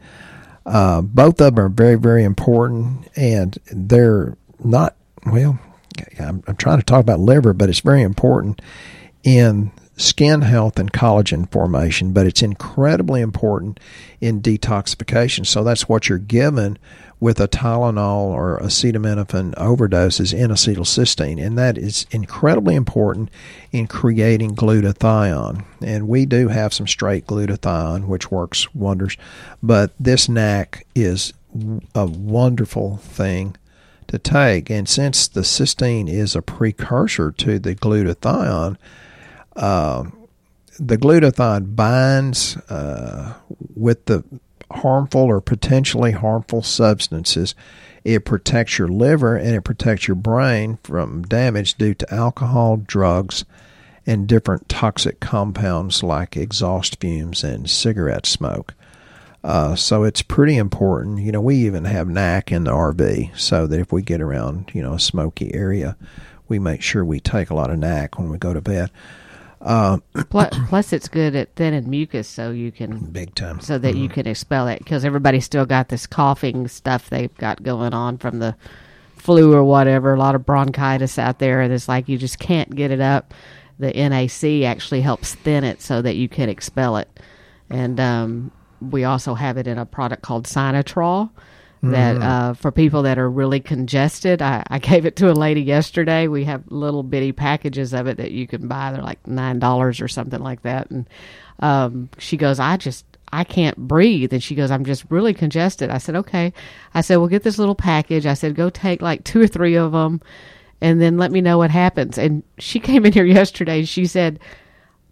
Uh, 0.63 1.01
both 1.01 1.41
of 1.41 1.55
them 1.55 1.65
are 1.65 1.69
very, 1.69 1.95
very 1.95 2.23
important, 2.23 3.07
and 3.15 3.57
they're 3.71 4.37
not, 4.63 4.95
well, 5.25 5.57
I'm, 6.19 6.43
I'm 6.45 6.55
trying 6.55 6.77
to 6.77 6.85
talk 6.85 7.01
about 7.01 7.19
liver, 7.19 7.53
but 7.53 7.69
it's 7.69 7.79
very 7.79 8.03
important 8.03 8.61
in 9.23 9.71
skin 9.97 10.41
health 10.41 10.79
and 10.79 10.91
collagen 10.91 11.51
formation, 11.51 12.13
but 12.13 12.25
it's 12.25 12.41
incredibly 12.41 13.21
important 13.21 13.79
in 14.19 14.41
detoxification. 14.41 15.45
So 15.45 15.63
that's 15.63 15.87
what 15.87 16.09
you're 16.09 16.17
given 16.17 16.77
with 17.19 17.39
a 17.39 17.47
Tylenol 17.47 18.25
or 18.25 18.59
acetaminophen 18.59 19.53
overdose 19.55 20.19
is 20.19 20.33
N-acetylcysteine, 20.33 21.39
and 21.45 21.55
that 21.55 21.77
is 21.77 22.07
incredibly 22.09 22.73
important 22.73 23.29
in 23.71 23.85
creating 23.85 24.55
glutathione. 24.55 25.63
And 25.81 26.07
we 26.07 26.25
do 26.25 26.47
have 26.47 26.73
some 26.73 26.87
straight 26.87 27.27
glutathione, 27.27 28.07
which 28.07 28.31
works 28.31 28.73
wonders, 28.73 29.17
but 29.61 29.91
this 29.99 30.27
NAC 30.27 30.87
is 30.95 31.31
a 31.93 32.07
wonderful 32.07 32.97
thing 32.97 33.55
to 34.07 34.17
take. 34.17 34.71
And 34.71 34.89
since 34.89 35.27
the 35.27 35.41
cysteine 35.41 36.09
is 36.09 36.35
a 36.35 36.41
precursor 36.41 37.31
to 37.33 37.59
the 37.59 37.75
glutathione, 37.75 38.77
uh, 39.55 40.03
the 40.79 40.97
glutathione 40.97 41.75
binds 41.75 42.57
uh, 42.69 43.33
with 43.75 44.05
the 44.05 44.23
harmful 44.71 45.21
or 45.21 45.41
potentially 45.41 46.11
harmful 46.11 46.61
substances. 46.61 47.55
It 48.03 48.25
protects 48.25 48.79
your 48.79 48.87
liver 48.87 49.35
and 49.35 49.53
it 49.55 49.63
protects 49.63 50.07
your 50.07 50.15
brain 50.15 50.79
from 50.83 51.23
damage 51.23 51.75
due 51.75 51.93
to 51.93 52.13
alcohol, 52.13 52.77
drugs, 52.77 53.45
and 54.07 54.27
different 54.27 54.67
toxic 54.67 55.19
compounds 55.19 56.01
like 56.01 56.35
exhaust 56.35 56.99
fumes 56.99 57.43
and 57.43 57.69
cigarette 57.69 58.25
smoke. 58.25 58.73
Uh, 59.43 59.75
so 59.75 60.03
it's 60.03 60.21
pretty 60.21 60.57
important. 60.57 61.19
You 61.19 61.31
know, 61.31 61.41
we 61.41 61.55
even 61.57 61.85
have 61.85 62.07
NAC 62.07 62.51
in 62.51 62.63
the 62.63 62.71
RV 62.71 63.37
so 63.37 63.67
that 63.67 63.79
if 63.79 63.91
we 63.91 64.01
get 64.01 64.21
around, 64.21 64.71
you 64.73 64.81
know, 64.81 64.93
a 64.93 64.99
smoky 64.99 65.53
area, 65.53 65.95
we 66.47 66.59
make 66.59 66.81
sure 66.81 67.03
we 67.03 67.19
take 67.19 67.49
a 67.49 67.55
lot 67.55 67.69
of 67.69 67.79
NAC 67.79 68.17
when 68.17 68.29
we 68.29 68.37
go 68.37 68.53
to 68.53 68.61
bed. 68.61 68.91
Uh, 69.61 69.99
Plus, 70.29 70.53
plus, 70.69 70.91
it's 70.91 71.07
good 71.07 71.35
at 71.35 71.55
thinning 71.55 71.87
mucus, 71.89 72.27
so 72.27 72.49
you 72.51 72.71
can 72.71 72.97
big 73.11 73.35
time. 73.35 73.59
so 73.59 73.77
that 73.77 73.95
you 73.95 74.09
can 74.09 74.25
expel 74.25 74.67
it 74.67 74.79
because 74.79 75.05
everybody's 75.05 75.45
still 75.45 75.65
got 75.65 75.89
this 75.89 76.07
coughing 76.07 76.67
stuff 76.67 77.09
they've 77.09 77.35
got 77.37 77.61
going 77.61 77.93
on 77.93 78.17
from 78.17 78.39
the 78.39 78.55
flu 79.15 79.53
or 79.53 79.63
whatever. 79.63 80.13
A 80.15 80.19
lot 80.19 80.33
of 80.33 80.45
bronchitis 80.45 81.19
out 81.19 81.37
there, 81.39 81.61
and 81.61 81.71
it's 81.71 81.87
like 81.87 82.09
you 82.09 82.17
just 82.17 82.39
can't 82.39 82.75
get 82.75 82.89
it 82.89 83.01
up. 83.01 83.33
the 83.77 83.91
NAC 83.93 84.63
actually 84.67 85.01
helps 85.01 85.35
thin 85.35 85.63
it 85.63 85.81
so 85.81 86.01
that 86.01 86.15
you 86.15 86.27
can 86.27 86.49
expel 86.49 86.97
it. 86.97 87.19
And 87.69 87.99
um, 87.99 88.51
we 88.81 89.03
also 89.03 89.35
have 89.35 89.57
it 89.57 89.67
in 89.67 89.77
a 89.77 89.85
product 89.85 90.23
called 90.23 90.45
Sinatrol 90.45 91.29
that 91.83 92.17
Mm. 92.17 92.23
uh, 92.23 92.53
for 92.53 92.71
people 92.71 93.01
that 93.03 93.17
are 93.17 93.29
really 93.29 93.59
congested. 93.59 94.41
I, 94.41 94.63
I 94.67 94.77
gave 94.79 95.05
it 95.05 95.15
to 95.17 95.31
a 95.31 95.33
lady 95.33 95.61
yesterday. 95.61 96.27
We 96.27 96.43
have 96.45 96.63
little 96.69 97.01
bitty 97.03 97.31
packages 97.31 97.93
of 97.93 98.05
it 98.07 98.17
that 98.17 98.31
you 98.31 98.45
can 98.47 98.67
buy. 98.67 98.91
They're 98.91 99.01
like 99.01 99.25
nine 99.25 99.59
dollars 99.59 99.99
or 99.99 100.07
something 100.07 100.41
like 100.41 100.61
that. 100.61 100.91
And 100.91 101.09
um, 101.59 102.09
she 102.19 102.37
goes, 102.37 102.59
I 102.59 102.77
just 102.77 103.05
I 103.33 103.43
can't 103.45 103.77
breathe. 103.77 104.33
And 104.33 104.43
she 104.43 104.55
goes, 104.55 104.69
I'm 104.71 104.85
just 104.85 105.05
really 105.09 105.33
congested. 105.33 105.89
I 105.89 105.97
said, 105.97 106.15
okay. 106.17 106.53
I 106.93 107.01
said, 107.01 107.15
well, 107.17 107.27
get 107.27 107.43
this 107.43 107.57
little 107.57 107.75
package. 107.75 108.25
I 108.25 108.33
said, 108.35 108.55
go 108.55 108.69
take 108.69 109.01
like 109.01 109.23
two 109.23 109.41
or 109.41 109.47
three 109.47 109.75
of 109.75 109.91
them, 109.93 110.21
and 110.81 110.99
then 111.01 111.17
let 111.17 111.31
me 111.31 111.41
know 111.41 111.57
what 111.57 111.71
happens. 111.71 112.17
And 112.17 112.43
she 112.57 112.79
came 112.79 113.05
in 113.05 113.13
here 113.13 113.25
yesterday. 113.39 113.85
She 113.85 114.05
said, 114.05 114.39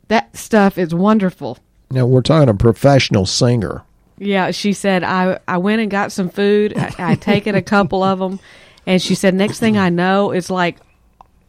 that 0.09 0.35
stuff 0.35 0.77
is 0.77 0.93
wonderful. 0.93 1.57
Now 1.91 2.05
we're 2.05 2.21
talking 2.21 2.49
a 2.49 2.53
professional 2.53 3.25
singer. 3.25 3.83
Yeah, 4.19 4.51
she 4.51 4.73
said 4.73 5.03
I 5.03 5.39
I 5.47 5.57
went 5.57 5.81
and 5.81 5.89
got 5.89 6.11
some 6.11 6.29
food. 6.29 6.77
I, 6.77 6.93
I 6.99 7.15
taken 7.15 7.55
a 7.55 7.61
couple 7.61 8.03
of 8.03 8.19
them, 8.19 8.39
and 8.85 9.01
she 9.01 9.15
said 9.15 9.33
next 9.33 9.59
thing 9.59 9.77
I 9.77 9.89
know, 9.89 10.31
it's 10.31 10.49
like 10.49 10.77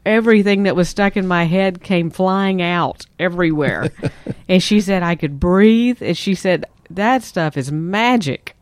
everything 0.06 0.62
that 0.64 0.76
was 0.76 0.88
stuck 0.88 1.16
in 1.16 1.26
my 1.26 1.44
head 1.44 1.82
came 1.82 2.10
flying 2.10 2.62
out 2.62 3.06
everywhere. 3.18 3.90
and 4.48 4.62
she 4.62 4.80
said 4.80 5.02
I 5.02 5.14
could 5.16 5.40
breathe, 5.40 6.00
and 6.00 6.16
she 6.16 6.34
said 6.34 6.64
that 6.90 7.22
stuff 7.22 7.56
is 7.56 7.70
magic. 7.70 8.56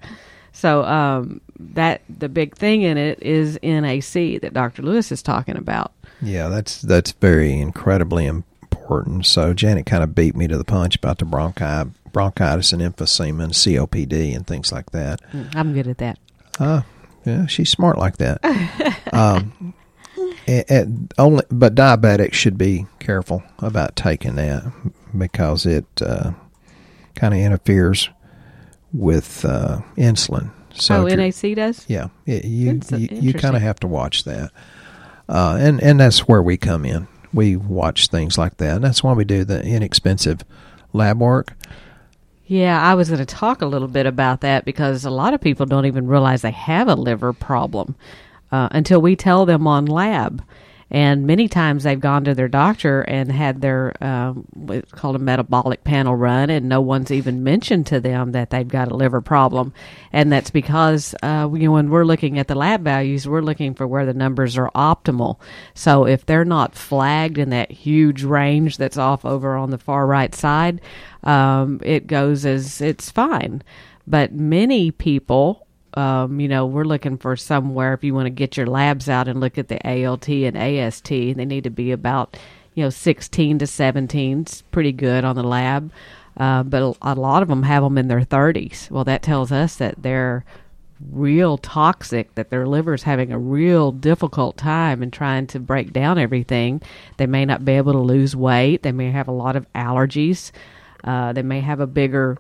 So 0.53 0.85
um, 0.85 1.41
that 1.59 2.03
the 2.09 2.29
big 2.29 2.57
thing 2.57 2.83
in 2.83 2.97
it 2.99 3.23
is 3.23 3.59
NAC 3.63 4.41
that 4.41 4.51
Dr. 4.53 4.83
Lewis 4.83 5.13
is 5.13 5.23
talking 5.23 5.57
about. 5.57 5.93
Yeah, 6.21 6.49
that's 6.49 6.83
that's 6.83 7.13
very 7.13 7.61
incredibly 7.61 8.27
important. 8.27 9.27
So 9.27 9.55
Janet 9.55 9.87
kind 9.87 10.03
of 10.03 10.15
beat 10.15 10.35
me 10.35 10.49
to 10.49 10.59
the 10.59 10.65
punch 10.65 10.97
about 10.97 11.19
the 11.19 11.27
bronchi, 11.27 11.93
bronchitis 12.19 12.73
and 12.73 12.83
emphysema 12.83 13.45
and 13.45 13.53
COPD 13.53 14.35
and 14.35 14.45
things 14.45 14.73
like 14.73 14.91
that. 14.91 15.21
Mm, 15.31 15.55
I'm 15.55 15.73
good 15.73 15.87
at 15.87 15.99
that. 15.99 16.19
Uh, 16.59 16.83
yeah, 17.25 17.47
she's 17.47 17.71
smart 17.71 17.97
like 17.97 18.17
that. 18.17 18.45
um, 19.13 19.73
only, 21.19 21.45
but 21.49 21.77
diabetics 21.77 22.33
should 22.33 22.59
be 22.59 22.87
careful 22.99 23.45
about 23.61 23.95
taking 23.95 24.35
that 24.35 24.65
because 25.17 25.65
it 25.65 25.87
uh, 26.03 26.33
kind 27.15 27.35
of 27.35 27.39
interferes 27.39 28.09
with 28.93 29.45
uh, 29.45 29.81
insulin. 29.97 30.51
So 30.73 31.07
oh, 31.07 31.15
NAC 31.15 31.55
does. 31.55 31.85
yeah, 31.87 32.09
it, 32.27 32.45
you 32.45 32.81
you, 32.97 33.09
you 33.13 33.33
kind 33.33 33.55
of 33.55 33.63
have 33.63 33.79
to 33.81 33.87
watch 33.87 34.25
that, 34.25 34.51
uh, 35.29 35.57
and 35.61 35.81
and 35.81 36.01
that's 36.01 36.27
where 36.27 36.43
we 36.43 36.57
come 36.57 36.85
in. 36.85 37.07
We 37.33 37.55
watch 37.55 38.09
things 38.09 38.37
like 38.37 38.57
that, 38.57 38.75
and 38.77 38.85
that's 38.85 39.05
why 39.05 39.13
we 39.13 39.25
do 39.25 39.45
the 39.45 39.63
inexpensive 39.63 40.45
lab 40.93 41.21
work. 41.21 41.55
Yeah, 42.49 42.81
I 42.81 42.95
was 42.95 43.11
going 43.11 43.19
to 43.19 43.27
talk 43.27 43.61
a 43.61 43.67
little 43.67 43.89
bit 43.89 44.07
about 44.07 44.41
that 44.41 44.65
because 44.65 45.05
a 45.05 45.11
lot 45.11 45.35
of 45.35 45.41
people 45.43 45.67
don't 45.67 45.85
even 45.85 46.07
realize 46.07 46.41
they 46.41 46.51
have 46.51 46.89
a 46.89 46.95
liver 46.95 47.35
problem 47.35 47.95
uh, 48.51 48.69
until 48.73 49.03
we 49.03 49.17
tell 49.17 49.45
them 49.45 49.67
on 49.67 49.85
lab. 49.85 50.43
And 50.91 51.27
many 51.27 51.49
times 51.49 51.85
they've 51.85 52.01
gone 52.01 52.25
to 52.25 52.35
their 52.35 52.49
doctor 52.49 53.03
and 53.03 53.31
had 53.31 53.61
their 53.61 53.93
um, 54.03 54.47
what's 54.55 54.91
called 54.93 55.17
a 55.17 55.19
metabolic 55.19 55.85
panel 55.85 56.17
run, 56.17 56.49
and 56.49 56.69
no 56.69 56.81
one's 56.81 57.11
even 57.11 57.45
mentioned 57.45 57.87
to 57.89 58.01
them 58.01 58.33
that 58.33 58.51
they've 58.51 58.67
got 58.67 58.91
a 58.91 58.97
liver 58.97 59.21
problem. 59.21 59.75
And 60.13 60.33
that's 60.33 60.51
because 60.51 61.15
uh, 61.23 61.51
you 61.53 61.65
know, 61.67 61.73
when 61.73 61.91
we're 61.91 62.05
looking 62.05 62.39
at 62.39 62.49
the 62.49 62.55
lab 62.55 62.83
values, 62.83 63.29
we're 63.29 63.43
looking 63.43 63.75
for 63.75 63.87
where 63.87 64.07
the 64.07 64.15
numbers 64.15 64.57
are 64.57 64.71
optimal. 64.75 65.39
So 65.75 66.07
if 66.07 66.25
they're 66.25 66.45
not 66.45 66.75
flagged 66.75 67.37
in 67.37 67.51
that 67.51 67.71
huge 67.71 68.23
range 68.23 68.79
that's 68.79 68.97
off 68.97 69.25
over 69.25 69.57
on 69.57 69.71
the 69.71 69.79
far 69.79 70.07
right 70.07 70.35
side, 70.35 70.81
um, 71.23 71.81
it 71.85 72.07
goes 72.07 72.47
as 72.47 72.81
it's 72.81 73.11
fine. 73.11 73.63
But 74.07 74.33
many 74.33 74.91
people 74.91 75.67
um, 75.99 76.39
you 76.39 76.47
know, 76.47 76.65
we're 76.65 76.85
looking 76.85 77.19
for 77.19 77.35
somewhere 77.35 77.93
if 77.93 78.05
you 78.05 78.15
want 78.15 78.27
to 78.27 78.31
get 78.31 78.57
your 78.57 78.69
labs 78.69 79.09
out 79.09 79.27
and 79.27 79.41
look 79.41 79.59
at 79.59 79.67
the 79.67 79.85
ALT 79.85 80.29
and 80.29 80.57
AST, 80.57 81.09
they 81.09 81.45
need 81.45 81.65
to 81.65 81.71
be 81.71 81.91
about, 81.91 82.37
you 82.75 82.85
know, 82.85 82.91
16 82.91 83.59
to 83.59 83.67
17. 83.67 84.43
It's 84.43 84.63
pretty 84.63 84.93
good 84.93 85.25
on 85.25 85.35
the 85.35 85.43
lab. 85.43 85.91
Uh, 86.37 86.63
but 86.63 86.97
a, 87.03 87.15
lot 87.17 87.43
of 87.43 87.49
them 87.49 87.65
have 87.65 87.83
them 87.83 87.99
in 87.99 88.07
their 88.07 88.21
30s. 88.21 88.89
Well, 88.93 89.03
that 89.03 89.23
tells 89.23 89.51
us 89.51 89.75
that 89.77 90.01
they're 90.01 90.45
real 91.11 91.59
toxic, 91.59 92.33
that 92.37 92.51
their 92.51 92.69
liver's 92.69 93.03
having 93.03 93.33
a 93.33 93.39
real 93.39 93.91
difficult 93.91 94.57
time 94.57 95.03
in 95.03 95.11
trying 95.11 95.49
to 95.49 95.59
break 95.59 95.93
down 95.93 96.17
everything. 96.17 96.81
They 97.17 97.27
may 97.27 97.45
not 97.45 97.65
be 97.65 97.73
able 97.73 97.95
to 97.95 97.99
lose 97.99 98.37
weight. 98.37 98.85
They 98.85 98.93
may 98.93 99.11
have 99.11 99.27
a 99.27 99.33
lot 99.33 99.57
of 99.57 99.67
allergies. 99.73 100.53
Uh, 101.03 101.33
they 101.33 101.43
may 101.43 101.59
have 101.61 101.81
a 101.81 101.89
bigger 101.89 102.39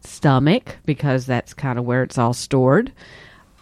stomach 0.00 0.76
because 0.84 1.26
that's 1.26 1.54
kind 1.54 1.78
of 1.78 1.84
where 1.84 2.02
it's 2.02 2.18
all 2.18 2.32
stored. 2.32 2.92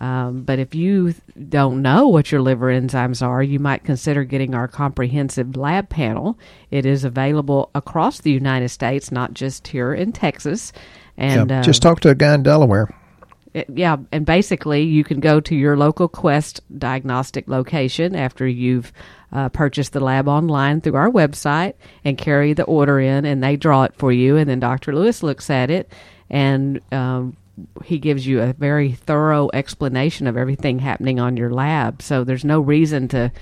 Um, 0.00 0.42
but 0.42 0.60
if 0.60 0.76
you 0.76 1.14
don't 1.48 1.82
know 1.82 2.06
what 2.06 2.30
your 2.30 2.40
liver 2.40 2.68
enzymes 2.68 3.20
are, 3.26 3.42
you 3.42 3.58
might 3.58 3.82
consider 3.82 4.22
getting 4.22 4.54
our 4.54 4.68
comprehensive 4.68 5.56
lab 5.56 5.88
panel. 5.88 6.38
It 6.70 6.86
is 6.86 7.02
available 7.04 7.70
across 7.74 8.20
the 8.20 8.30
United 8.30 8.68
States, 8.68 9.10
not 9.10 9.34
just 9.34 9.66
here 9.66 9.92
in 9.92 10.12
Texas. 10.12 10.72
And 11.16 11.50
yeah, 11.50 11.60
uh, 11.60 11.62
just 11.64 11.82
talk 11.82 11.98
to 12.00 12.10
a 12.10 12.14
guy 12.14 12.32
in 12.34 12.44
Delaware. 12.44 12.94
it- 13.54 13.66
yeah, 13.74 13.96
and 14.12 14.24
basically, 14.24 14.82
you 14.82 15.02
can 15.02 15.18
go 15.18 15.40
to 15.40 15.56
your 15.56 15.76
local 15.76 16.06
Quest 16.06 16.60
diagnostic 16.78 17.48
location 17.48 18.14
after 18.14 18.46
you've 18.46 18.92
uh, 19.32 19.48
purchased 19.48 19.94
the 19.94 20.00
lab 20.00 20.28
online 20.28 20.80
through 20.80 20.94
our 20.94 21.10
website 21.10 21.74
and 22.04 22.16
carry 22.16 22.52
the 22.52 22.62
order 22.64 23.00
in, 23.00 23.24
and 23.24 23.42
they 23.42 23.56
draw 23.56 23.82
it 23.82 23.94
for 23.96 24.12
you. 24.12 24.36
And 24.36 24.48
then 24.48 24.60
Dr. 24.60 24.94
Lewis 24.94 25.24
looks 25.24 25.50
at 25.50 25.70
it, 25.70 25.90
and 26.30 26.80
um, 26.92 27.36
he 27.84 27.98
gives 27.98 28.26
you 28.26 28.40
a 28.42 28.52
very 28.52 28.92
thorough 28.92 29.50
explanation 29.52 30.26
of 30.26 30.36
everything 30.36 30.78
happening 30.78 31.18
on 31.20 31.36
your 31.36 31.50
lab. 31.50 32.02
So 32.02 32.24
there's 32.24 32.44
no 32.44 32.60
reason 32.60 33.08
to 33.08 33.32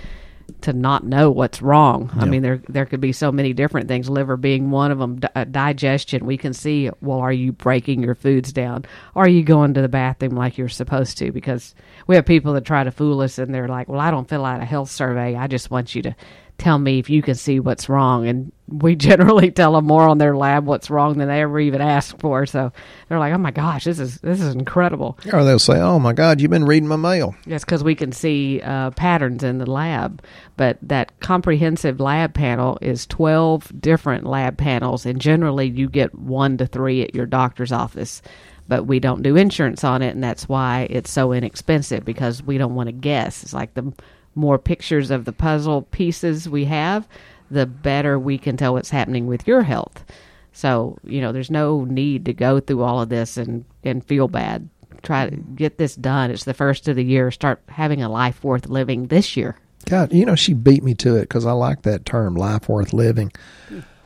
to 0.61 0.73
not 0.73 1.05
know 1.05 1.31
what's 1.31 1.61
wrong. 1.61 2.11
I 2.15 2.25
mean, 2.25 2.43
there 2.43 2.63
there 2.69 2.87
could 2.87 3.01
be 3.01 3.13
so 3.13 3.33
many 3.33 3.53
different 3.53 3.89
things. 3.89 4.09
Liver 4.09 4.37
being 4.37 4.71
one 4.71 4.91
of 4.91 4.99
them. 4.99 5.19
Uh, 5.35 5.45
digestion. 5.45 6.25
We 6.25 6.37
can 6.37 6.53
see. 6.53 6.89
Well, 7.01 7.19
are 7.19 7.33
you 7.33 7.53
breaking 7.53 8.03
your 8.03 8.15
foods 8.15 8.53
down? 8.53 8.85
Are 9.15 9.29
you 9.29 9.43
going 9.43 9.75
to 9.75 9.83
the 9.83 9.89
bathroom 9.89 10.37
like 10.37 10.57
you're 10.57 10.69
supposed 10.69 11.19
to? 11.19 11.33
Because 11.33 11.75
we 12.07 12.15
have 12.15 12.27
people 12.27 12.53
that 12.55 12.65
try 12.65 12.85
to 12.85 12.93
fool 12.93 13.21
us, 13.23 13.39
and 13.39 13.53
they're 13.53 13.69
like, 13.69 13.89
"Well, 13.89 14.01
I 14.01 14.11
don't 14.11 14.29
fill 14.29 14.45
out 14.45 14.63
a 14.63 14.65
health 14.65 14.91
survey. 14.91 15.35
I 15.35 15.49
just 15.49 15.71
want 15.71 15.95
you 15.95 16.03
to 16.03 16.17
tell 16.59 16.79
me 16.79 16.99
if 16.99 17.11
you 17.11 17.23
can 17.23 17.35
see 17.35 17.61
what's 17.61 17.89
wrong." 17.89 18.27
And 18.27 18.53
we 18.69 18.97
generally 18.97 19.51
tell 19.51 19.73
them 19.73 19.87
more 19.87 20.09
on 20.09 20.19
their 20.19 20.37
lab 20.37 20.67
what's 20.67 20.91
wrong 20.91 21.19
than 21.19 21.29
they 21.29 21.43
ever 21.43 21.61
even 21.61 21.81
ask 21.81 22.19
for. 22.19 22.47
So 22.47 22.73
they're 23.09 23.19
like, 23.19 23.33
"Oh 23.33 23.39
my 23.39 23.51
gosh, 23.51 23.85
this 23.85 23.99
is 23.99 24.19
this 24.21 24.41
is 24.41 24.55
incredible." 24.55 25.19
Or 25.33 25.45
they'll 25.45 25.59
say, 25.59 25.79
"Oh 25.81 25.99
my 25.99 26.13
God, 26.13 26.41
you've 26.41 26.51
been 26.51 26.65
reading 26.65 26.89
my 26.89 26.97
mail." 26.97 27.35
Yes, 27.47 27.65
because 27.65 27.85
we 27.85 27.95
can 27.95 28.13
see 28.13 28.61
uh, 28.63 28.91
patterns 28.91 29.43
in 29.43 29.59
the 29.59 29.71
lab. 29.71 30.23
But 30.57 30.79
that 30.83 31.19
comprehensive 31.21 32.01
lab 32.01 32.35
panel 32.35 32.79
is 32.81 33.07
12 33.07 33.81
different 33.81 34.25
lab 34.25 34.57
panels, 34.57 35.07
and 35.07 35.21
generally 35.21 35.69
you 35.69 35.89
get 35.89 36.15
one 36.15 36.57
to 36.59 36.67
three 36.67 37.03
at 37.03 37.15
your 37.15 37.27
doctor's 37.27 37.73
office. 37.73 38.23
But 38.69 38.85
we 38.85 38.99
don't 38.99 39.23
do 39.23 39.37
insurance 39.37 39.85
on 39.85 40.03
it, 40.03 40.15
and 40.15 40.25
that's 40.25 40.49
why 40.49 40.89
it's 40.91 41.11
so 41.11 41.33
inexpensive 41.33 42.05
because 42.05 42.43
we 42.43 42.59
don't 42.59 42.75
want 42.75 42.89
to 42.89 42.93
guess. 42.93 43.45
It's 43.45 43.55
like 43.55 43.75
the 43.75 43.93
more 44.37 44.59
pictures 44.59 45.11
of 45.11 45.25
the 45.25 45.33
puzzle 45.33 45.83
pieces 45.83 46.49
we 46.49 46.67
have, 46.67 47.09
the 47.51 47.67
better 47.67 48.19
we 48.19 48.39
can 48.39 48.57
tell 48.57 48.75
what's 48.75 48.91
happening 48.91 49.27
with 49.27 49.49
your 49.49 49.63
health. 49.63 50.05
So, 50.53 50.99
you 51.05 51.21
know, 51.21 51.33
there's 51.33 51.51
no 51.51 51.85
need 51.85 52.25
to 52.27 52.33
go 52.33 52.61
through 52.61 52.83
all 52.83 53.03
of 53.03 53.09
this 53.09 53.37
and, 53.37 53.65
and 53.85 54.05
feel 54.05 54.29
bad. 54.29 54.69
Try 55.03 55.29
to 55.29 55.37
get 55.37 55.79
this 55.79 55.95
done. 55.95 56.31
It's 56.31 56.45
the 56.45 56.55
first 56.55 56.89
of 56.89 56.97
the 56.97 57.05
year. 57.05 57.31
Start 57.31 57.63
having 57.69 58.03
a 58.03 58.09
life 58.09 58.43
worth 58.43 58.67
living 58.67 59.09
this 59.09 59.37
year. 59.37 59.57
God, 59.85 60.13
you 60.13 60.25
know, 60.25 60.35
she 60.35 60.53
beat 60.53 60.83
me 60.83 60.95
to 60.95 61.17
it 61.17 61.23
because 61.23 61.47
I 61.47 61.53
like 61.53 61.83
that 61.83 62.05
term, 62.05 62.35
life 62.35 62.69
worth 62.69 62.93
living. 62.93 63.33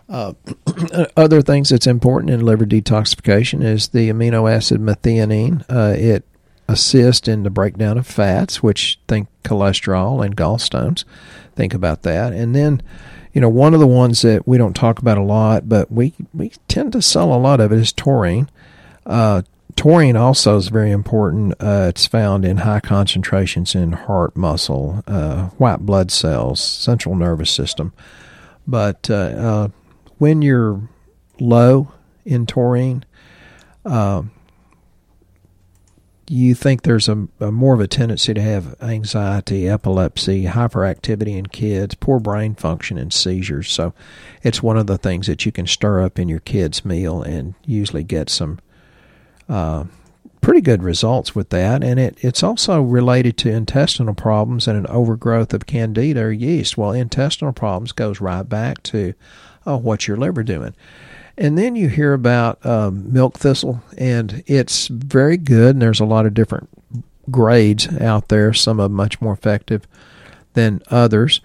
Uh, 0.08 0.34
other 1.16 1.40
things 1.40 1.68
that's 1.68 1.86
important 1.86 2.30
in 2.30 2.44
liver 2.44 2.66
detoxification 2.66 3.62
is 3.62 3.88
the 3.88 4.10
amino 4.10 4.50
acid 4.50 4.80
methionine. 4.80 5.64
Uh, 5.70 5.94
it 5.96 6.24
assists 6.70 7.26
in 7.26 7.42
the 7.42 7.50
breakdown 7.50 7.98
of 7.98 8.06
fats, 8.06 8.62
which 8.62 9.00
think 9.08 9.28
cholesterol 9.42 10.24
and 10.24 10.36
gallstones. 10.36 11.04
Think 11.56 11.74
about 11.74 12.02
that. 12.02 12.32
And 12.32 12.54
then, 12.54 12.80
you 13.32 13.40
know, 13.40 13.48
one 13.48 13.74
of 13.74 13.80
the 13.80 13.86
ones 13.86 14.22
that 14.22 14.46
we 14.46 14.56
don't 14.56 14.74
talk 14.74 15.00
about 15.00 15.18
a 15.18 15.22
lot, 15.22 15.68
but 15.68 15.90
we, 15.90 16.14
we 16.32 16.52
tend 16.68 16.92
to 16.92 17.02
sell 17.02 17.34
a 17.34 17.36
lot 17.36 17.60
of 17.60 17.72
it 17.72 17.78
is 17.78 17.92
taurine. 17.92 18.48
Uh, 19.04 19.42
taurine 19.74 20.16
also 20.16 20.56
is 20.56 20.68
very 20.68 20.92
important. 20.92 21.54
Uh, 21.58 21.86
it's 21.88 22.06
found 22.06 22.44
in 22.44 22.58
high 22.58 22.80
concentrations 22.80 23.74
in 23.74 23.92
heart 23.92 24.36
muscle, 24.36 25.02
uh, 25.08 25.46
white 25.58 25.80
blood 25.80 26.12
cells, 26.12 26.60
central 26.60 27.16
nervous 27.16 27.50
system. 27.50 27.92
But 28.66 29.10
uh, 29.10 29.14
uh, 29.14 29.68
when 30.18 30.40
you're 30.40 30.88
low 31.40 31.92
in 32.24 32.46
taurine, 32.46 33.04
uh, 33.84 34.22
you 36.30 36.54
think 36.54 36.82
there's 36.82 37.08
a, 37.08 37.26
a, 37.40 37.50
more 37.50 37.74
of 37.74 37.80
a 37.80 37.88
tendency 37.88 38.32
to 38.32 38.40
have 38.40 38.80
anxiety, 38.80 39.68
epilepsy, 39.68 40.44
hyperactivity 40.44 41.36
in 41.36 41.46
kids, 41.46 41.96
poor 41.96 42.20
brain 42.20 42.54
function, 42.54 42.96
and 42.96 43.12
seizures. 43.12 43.68
So 43.72 43.92
it's 44.44 44.62
one 44.62 44.78
of 44.78 44.86
the 44.86 44.96
things 44.96 45.26
that 45.26 45.44
you 45.44 45.50
can 45.50 45.66
stir 45.66 46.00
up 46.00 46.20
in 46.20 46.28
your 46.28 46.38
kid's 46.38 46.84
meal 46.84 47.20
and 47.20 47.54
usually 47.66 48.04
get 48.04 48.30
some 48.30 48.60
uh, 49.48 49.86
pretty 50.40 50.60
good 50.60 50.84
results 50.84 51.34
with 51.34 51.48
that. 51.48 51.82
And 51.82 51.98
it, 51.98 52.16
it's 52.20 52.44
also 52.44 52.80
related 52.80 53.36
to 53.38 53.50
intestinal 53.50 54.14
problems 54.14 54.68
and 54.68 54.78
an 54.78 54.86
overgrowth 54.86 55.52
of 55.52 55.66
candida 55.66 56.20
or 56.20 56.30
yeast. 56.30 56.78
Well, 56.78 56.92
intestinal 56.92 57.52
problems 57.52 57.90
goes 57.90 58.20
right 58.20 58.48
back 58.48 58.84
to 58.84 59.14
oh, 59.66 59.78
what's 59.78 60.06
your 60.06 60.16
liver 60.16 60.44
doing? 60.44 60.76
And 61.40 61.56
then 61.56 61.74
you 61.74 61.88
hear 61.88 62.12
about 62.12 62.64
um, 62.66 63.10
milk 63.10 63.38
thistle, 63.38 63.82
and 63.96 64.44
it's 64.46 64.88
very 64.88 65.38
good. 65.38 65.74
And 65.74 65.80
there's 65.80 65.98
a 65.98 66.04
lot 66.04 66.26
of 66.26 66.34
different 66.34 66.68
grades 67.30 67.88
out 67.98 68.28
there. 68.28 68.52
Some 68.52 68.78
are 68.78 68.90
much 68.90 69.22
more 69.22 69.32
effective 69.32 69.88
than 70.52 70.82
others. 70.88 71.40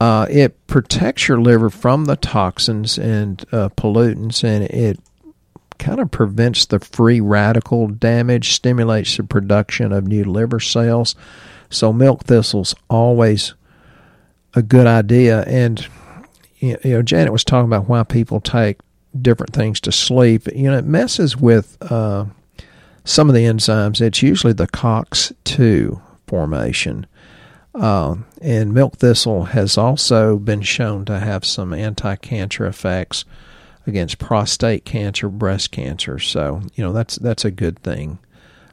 Uh, 0.00 0.26
it 0.28 0.66
protects 0.66 1.28
your 1.28 1.40
liver 1.40 1.70
from 1.70 2.06
the 2.06 2.16
toxins 2.16 2.98
and 2.98 3.44
uh, 3.52 3.68
pollutants, 3.70 4.42
and 4.42 4.64
it 4.64 4.98
kind 5.78 6.00
of 6.00 6.10
prevents 6.10 6.66
the 6.66 6.80
free 6.80 7.20
radical 7.20 7.86
damage, 7.86 8.52
stimulates 8.52 9.16
the 9.16 9.22
production 9.22 9.92
of 9.92 10.08
new 10.08 10.24
liver 10.24 10.58
cells. 10.58 11.14
So 11.70 11.92
milk 11.92 12.24
thistle's 12.24 12.74
always 12.90 13.54
a 14.54 14.62
good 14.62 14.88
idea. 14.88 15.42
And 15.42 15.86
you 16.58 16.76
know, 16.84 17.02
Janet 17.02 17.32
was 17.32 17.44
talking 17.44 17.66
about 17.66 17.88
why 17.88 18.02
people 18.02 18.40
take 18.40 18.78
different 19.22 19.52
things 19.52 19.80
to 19.80 19.92
sleep. 19.92 20.46
You 20.54 20.70
know, 20.70 20.78
it 20.78 20.84
messes 20.84 21.36
with 21.36 21.76
uh, 21.80 22.26
some 23.04 23.28
of 23.28 23.34
the 23.34 23.44
enzymes. 23.44 24.00
It's 24.00 24.22
usually 24.22 24.52
the 24.52 24.66
COX2 24.68 26.00
formation. 26.26 27.06
Uh, 27.74 28.16
and 28.40 28.74
milk 28.74 28.96
thistle 28.96 29.44
has 29.44 29.78
also 29.78 30.36
been 30.36 30.62
shown 30.62 31.04
to 31.04 31.18
have 31.18 31.44
some 31.44 31.72
anti 31.72 32.16
cancer 32.16 32.66
effects 32.66 33.24
against 33.86 34.18
prostate 34.18 34.84
cancer, 34.84 35.28
breast 35.28 35.70
cancer. 35.70 36.18
So, 36.18 36.62
you 36.74 36.84
know, 36.84 36.92
that's 36.92 37.16
that's 37.16 37.44
a 37.44 37.50
good 37.50 37.78
thing. 37.80 38.18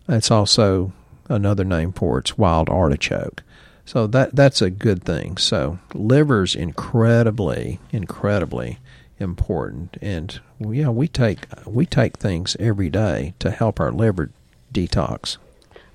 It's 0.07 0.31
also 0.31 0.91
another 1.29 1.63
name 1.63 1.93
for 1.93 2.19
it's 2.19 2.37
wild 2.37 2.69
artichoke. 2.69 3.43
So 3.85 4.07
that 4.07 4.35
that's 4.35 4.61
a 4.61 4.69
good 4.69 5.03
thing. 5.03 5.37
So 5.37 5.79
liver's 5.93 6.55
incredibly, 6.55 7.79
incredibly 7.91 8.79
important, 9.19 9.97
and 10.01 10.39
yeah, 10.59 10.89
we 10.89 11.07
take 11.07 11.47
we 11.65 11.85
take 11.85 12.17
things 12.17 12.55
every 12.59 12.89
day 12.89 13.33
to 13.39 13.51
help 13.51 13.79
our 13.79 13.91
liver 13.91 14.31
detox. 14.73 15.37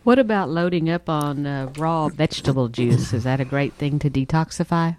What 0.02 0.18
about 0.18 0.48
loading 0.48 0.88
up 0.88 1.08
on 1.08 1.46
uh, 1.46 1.70
raw 1.76 2.08
vegetable 2.08 2.68
juice? 2.68 3.12
Is 3.12 3.24
that 3.24 3.40
a 3.40 3.44
great 3.44 3.74
thing 3.74 3.98
to 3.98 4.10
detoxify? 4.10 4.96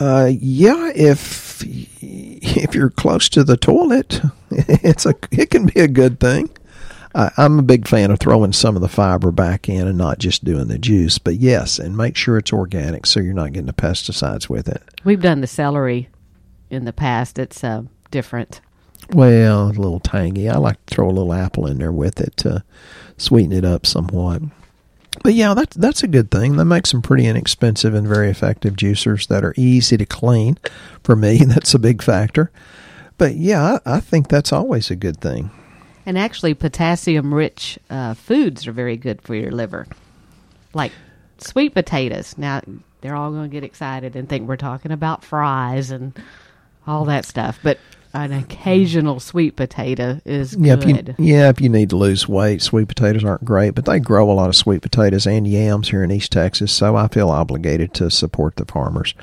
Uh, 0.00 0.30
yeah, 0.32 0.92
if 0.94 1.62
if 1.64 2.74
you're 2.74 2.90
close 2.90 3.28
to 3.30 3.44
the 3.44 3.56
toilet, 3.56 4.20
it's 4.50 5.06
a 5.06 5.14
it 5.30 5.50
can 5.50 5.66
be 5.66 5.80
a 5.80 5.88
good 5.88 6.20
thing. 6.20 6.50
I, 7.14 7.30
I'm 7.36 7.58
a 7.58 7.62
big 7.62 7.86
fan 7.86 8.10
of 8.10 8.18
throwing 8.18 8.52
some 8.52 8.76
of 8.76 8.82
the 8.82 8.88
fiber 8.88 9.30
back 9.30 9.68
in 9.68 9.86
and 9.86 9.98
not 9.98 10.18
just 10.18 10.44
doing 10.44 10.66
the 10.68 10.78
juice. 10.78 11.18
But 11.18 11.36
yes, 11.36 11.78
and 11.78 11.96
make 11.96 12.16
sure 12.16 12.38
it's 12.38 12.52
organic 12.52 13.06
so 13.06 13.20
you're 13.20 13.34
not 13.34 13.52
getting 13.52 13.66
the 13.66 13.72
pesticides 13.72 14.48
with 14.48 14.68
it. 14.68 14.82
We've 15.04 15.22
done 15.22 15.40
the 15.40 15.46
celery 15.46 16.08
in 16.74 16.84
the 16.84 16.92
past. 16.92 17.38
It's 17.38 17.62
uh, 17.64 17.84
different. 18.10 18.60
Well, 19.10 19.68
a 19.68 19.72
little 19.72 20.00
tangy. 20.00 20.48
I 20.48 20.56
like 20.56 20.84
to 20.86 20.94
throw 20.94 21.08
a 21.08 21.12
little 21.12 21.32
apple 21.32 21.66
in 21.66 21.78
there 21.78 21.92
with 21.92 22.20
it 22.20 22.36
to 22.38 22.64
sweeten 23.16 23.52
it 23.52 23.64
up 23.64 23.86
somewhat. 23.86 24.42
But 25.22 25.34
yeah, 25.34 25.54
that's 25.54 25.76
that's 25.76 26.02
a 26.02 26.08
good 26.08 26.30
thing. 26.30 26.56
They 26.56 26.64
make 26.64 26.86
some 26.86 27.02
pretty 27.02 27.26
inexpensive 27.26 27.94
and 27.94 28.08
very 28.08 28.30
effective 28.30 28.74
juicers 28.74 29.28
that 29.28 29.44
are 29.44 29.54
easy 29.56 29.96
to 29.96 30.06
clean. 30.06 30.58
For 31.02 31.14
me, 31.14 31.38
that's 31.46 31.74
a 31.74 31.78
big 31.78 32.02
factor. 32.02 32.50
But 33.16 33.36
yeah, 33.36 33.78
I, 33.86 33.96
I 33.96 34.00
think 34.00 34.28
that's 34.28 34.52
always 34.52 34.90
a 34.90 34.96
good 34.96 35.20
thing. 35.20 35.50
And 36.06 36.18
actually, 36.18 36.54
potassium 36.54 37.32
rich 37.32 37.78
uh, 37.88 38.14
foods 38.14 38.66
are 38.66 38.72
very 38.72 38.96
good 38.96 39.22
for 39.22 39.34
your 39.34 39.52
liver, 39.52 39.86
like 40.74 40.92
sweet 41.38 41.74
potatoes. 41.74 42.36
Now, 42.36 42.60
they're 43.00 43.16
all 43.16 43.30
going 43.30 43.48
to 43.48 43.54
get 43.54 43.64
excited 43.64 44.16
and 44.16 44.28
think 44.28 44.48
we're 44.48 44.56
talking 44.56 44.90
about 44.90 45.24
fries 45.24 45.90
and 45.90 46.12
all 46.86 47.04
that 47.06 47.24
stuff. 47.24 47.58
But 47.62 47.78
an 48.14 48.32
occasional 48.32 49.18
sweet 49.18 49.56
potato 49.56 50.20
is 50.24 50.54
yeah, 50.54 50.76
good. 50.76 51.08
If 51.10 51.18
you, 51.18 51.24
yeah, 51.34 51.48
if 51.48 51.60
you 51.60 51.68
need 51.68 51.90
to 51.90 51.96
lose 51.96 52.28
weight, 52.28 52.62
sweet 52.62 52.86
potatoes 52.86 53.24
aren't 53.24 53.44
great, 53.44 53.74
but 53.74 53.86
they 53.86 53.98
grow 53.98 54.30
a 54.30 54.32
lot 54.32 54.48
of 54.48 54.56
sweet 54.56 54.82
potatoes 54.82 55.26
and 55.26 55.48
yams 55.48 55.88
here 55.88 56.04
in 56.04 56.12
East 56.12 56.30
Texas, 56.30 56.72
so 56.72 56.94
I 56.94 57.08
feel 57.08 57.28
obligated 57.28 57.92
to 57.94 58.10
support 58.10 58.56
the 58.56 58.66
farmers. 58.66 59.14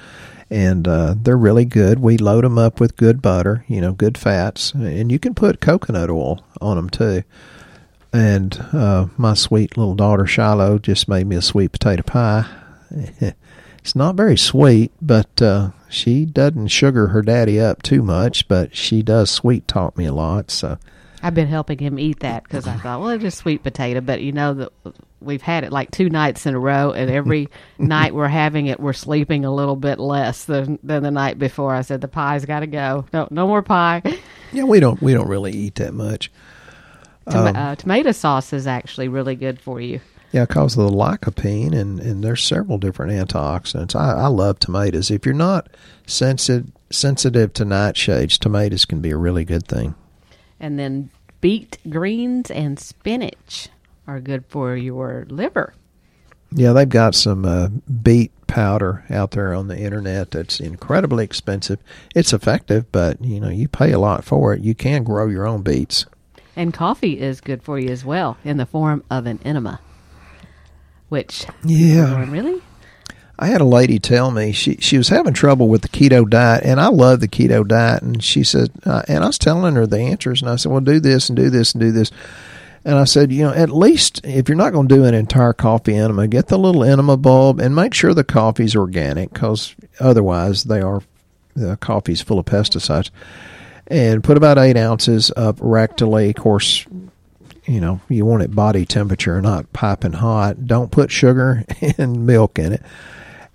And 0.50 0.86
uh, 0.86 1.16
they're 1.18 1.38
really 1.38 1.64
good. 1.64 2.00
We 2.00 2.18
load 2.18 2.44
them 2.44 2.58
up 2.58 2.82
with 2.82 2.98
good 2.98 3.22
butter, 3.22 3.64
you 3.70 3.80
know, 3.80 3.94
good 3.94 4.18
fats, 4.18 4.74
and 4.74 5.10
you 5.10 5.20
can 5.20 5.34
put 5.34 5.62
coconut 5.62 6.10
oil 6.10 6.44
on 6.60 6.76
them 6.76 6.90
too. 6.90 7.24
And 8.12 8.60
uh, 8.74 9.08
my 9.18 9.36
sweet 9.36 9.78
little 9.78 9.96
daughter 9.96 10.28
Shiloh 10.28 10.80
just 10.80 11.08
made 11.08 11.28
me 11.28 11.38
a 11.38 11.42
sweet 11.42 11.72
potato 11.72 12.04
pie. 12.04 12.46
it's 12.92 13.96
not 13.96 14.16
very 14.16 14.38
sweet, 14.38 14.92
but 15.02 15.42
uh, 15.42 15.70
she 15.92 16.26
doesn't 16.26 16.70
sugar 16.70 17.08
her 17.08 17.22
daddy 17.22 17.60
up 17.60 17.82
too 17.84 18.02
much, 18.02 18.48
but 18.48 18.76
she 18.76 19.04
does 19.04 19.30
sweet 19.30 19.68
talk 19.68 19.98
me 19.98 20.06
a 20.06 20.14
lot. 20.14 20.50
So 20.50 20.78
I've 21.22 21.36
been 21.36 21.48
helping 21.48 21.78
him 21.78 22.00
eat 22.00 22.22
that 22.22 22.44
because 22.44 22.68
I 22.68 22.78
thought, 22.78 23.02
well, 23.02 23.10
it's 23.10 23.22
just 23.22 23.38
sweet 23.38 23.62
potato, 23.62 24.02
but 24.02 24.22
you 24.22 24.32
know 24.32 24.54
that 24.56 24.72
we've 25.20 25.42
had 25.42 25.64
it 25.64 25.72
like 25.72 25.92
two 25.92 26.10
nights 26.10 26.46
in 26.46 26.56
a 26.56 26.60
row, 26.60 26.92
and 26.92 27.12
every 27.12 27.50
night 27.78 28.16
we're 28.16 28.28
having 28.28 28.68
it, 28.68 28.80
we're 28.80 28.94
sleeping 28.94 29.46
a 29.46 29.54
little 29.54 29.76
bit 29.76 30.00
less 30.00 30.46
than 30.46 30.80
than 30.82 31.04
the 31.04 31.12
night 31.12 31.38
before. 31.38 31.76
I 31.76 31.82
said 31.82 32.02
the 32.02 32.08
pie's 32.08 32.46
got 32.46 32.62
to 32.62 32.68
go. 32.68 33.06
No, 33.14 33.28
no 33.30 33.48
more 33.48 33.62
pie. 33.62 34.02
Yeah, 34.52 34.64
we 34.64 34.80
don't 34.80 35.02
we 35.02 35.14
don't 35.14 35.28
really 35.28 35.52
eat 35.52 35.76
that 35.76 35.94
much. 35.94 36.32
Tom- 37.30 37.48
um, 37.48 37.56
uh, 37.56 37.76
tomato 37.76 38.12
sauce 38.12 38.52
is 38.52 38.66
actually 38.66 39.08
really 39.08 39.36
good 39.36 39.60
for 39.60 39.80
you. 39.80 40.02
Yeah, 40.32 40.46
because 40.46 40.78
of 40.78 40.90
the 40.90 40.96
lycopene, 40.96 41.78
and, 41.78 42.00
and 42.00 42.24
there's 42.24 42.44
several 42.44 42.78
different 42.78 43.12
antioxidants. 43.12 43.96
I, 43.96 44.14
I 44.14 44.28
love 44.28 44.60
tomatoes. 44.60 45.12
If 45.12 45.26
you're 45.26 45.36
not 45.36 45.70
sensitive 46.06 46.72
sensitive 46.90 47.54
to 47.54 47.66
nightshades, 47.66 48.38
tomatoes 48.38 48.86
can 48.86 49.02
be 49.02 49.12
a 49.12 49.18
really 49.18 49.46
good 49.46 49.66
thing. 49.66 49.96
And 50.60 50.78
then 50.78 51.10
beet 51.40 51.78
greens 51.90 52.52
and 52.52 52.80
spinach 52.80 53.70
are 54.08 54.20
good 54.20 54.46
for 54.48 54.76
your 54.76 55.26
liver. 55.30 55.74
Yeah, 56.54 56.74
they've 56.74 56.88
got 56.88 57.16
some 57.16 57.46
uh, 57.46 57.70
beet 58.04 58.32
powder 58.48 59.06
out 59.10 59.32
there 59.32 59.54
on 59.54 59.70
the 59.70 59.80
internet 59.80 60.32
that's 60.32 60.60
incredibly 60.60 61.24
expensive. 61.24 61.80
It's 62.14 62.34
effective, 62.34 62.92
but 62.92 63.24
you 63.24 63.40
know 63.40 63.50
you 63.50 63.68
pay 63.68 63.92
a 63.92 64.00
lot 64.00 64.24
for 64.24 64.54
it. 64.54 64.62
You 64.62 64.76
can 64.76 65.04
grow 65.04 65.28
your 65.28 65.48
own 65.48 65.62
beets. 65.62 66.06
And 66.56 66.74
coffee 66.74 67.20
is 67.20 67.40
good 67.40 67.64
for 67.64 67.80
you 67.80 67.90
as 67.90 68.04
well 68.04 68.38
in 68.44 68.58
the 68.58 68.66
form 68.66 69.04
of 69.10 69.26
an 69.26 69.40
enema 69.46 69.80
which 71.12 71.46
yeah, 71.66 72.26
really. 72.30 72.62
I 73.38 73.48
had 73.48 73.60
a 73.60 73.66
lady 73.66 74.00
tell 74.00 74.32
me 74.32 74.54
she 74.54 74.78
she 74.78 74.98
was 74.98 75.10
having 75.10 75.34
trouble 75.34 75.68
with 75.68 75.82
the 75.82 75.90
keto 75.90 76.30
diet, 76.30 76.64
and 76.64 76.80
I 76.80 76.88
love 76.88 77.20
the 77.20 77.28
keto 77.28 77.68
diet. 77.68 78.02
And 78.02 78.24
she 78.24 78.46
said, 78.46 78.72
uh, 78.86 79.02
and 79.10 79.22
I 79.22 79.28
was 79.28 79.38
telling 79.38 79.76
her 79.76 79.86
the 79.86 80.00
answers, 80.00 80.42
and 80.42 80.50
I 80.50 80.56
said, 80.56 80.72
well, 80.72 80.80
do 80.80 81.02
this 81.02 81.28
and 81.28 81.36
do 81.36 81.50
this 81.50 81.74
and 81.74 81.82
do 81.82 81.92
this. 81.92 82.12
And 82.86 82.96
I 82.96 83.04
said, 83.04 83.32
you 83.34 83.44
know, 83.44 83.54
at 83.54 83.72
least 83.72 84.22
if 84.24 84.48
you're 84.48 84.56
not 84.56 84.72
going 84.72 84.88
to 84.88 84.96
do 84.96 85.04
an 85.04 85.14
entire 85.14 85.52
coffee 85.52 85.98
enema, 85.98 86.30
get 86.30 86.48
the 86.48 86.58
little 86.58 86.84
enema 86.84 87.18
bulb 87.18 87.60
and 87.60 87.76
make 87.76 87.94
sure 87.94 88.14
the 88.14 88.24
coffee's 88.24 88.76
organic, 88.76 89.34
because 89.34 89.76
otherwise 90.00 90.64
they 90.64 90.80
are 90.80 91.02
the 91.56 91.76
coffee's 91.78 92.22
full 92.22 92.40
of 92.40 92.46
pesticides. 92.46 93.10
And 93.88 94.24
put 94.24 94.38
about 94.38 94.58
eight 94.58 94.78
ounces 94.78 95.30
of 95.32 95.58
rectally. 95.58 96.30
Of 96.30 96.42
course, 96.42 96.86
you 97.66 97.80
know, 97.80 98.02
you 98.10 98.26
want 98.26 98.44
it 98.44 98.56
body 98.56 98.86
temperature, 98.86 99.42
not 99.42 99.72
piping 99.74 100.14
hot. 100.14 100.66
Don't 100.66 100.92
put 100.92 101.12
sugar 101.12 101.66
and 101.98 102.26
milk 102.26 102.58
in 102.58 102.74
it. 102.74 102.84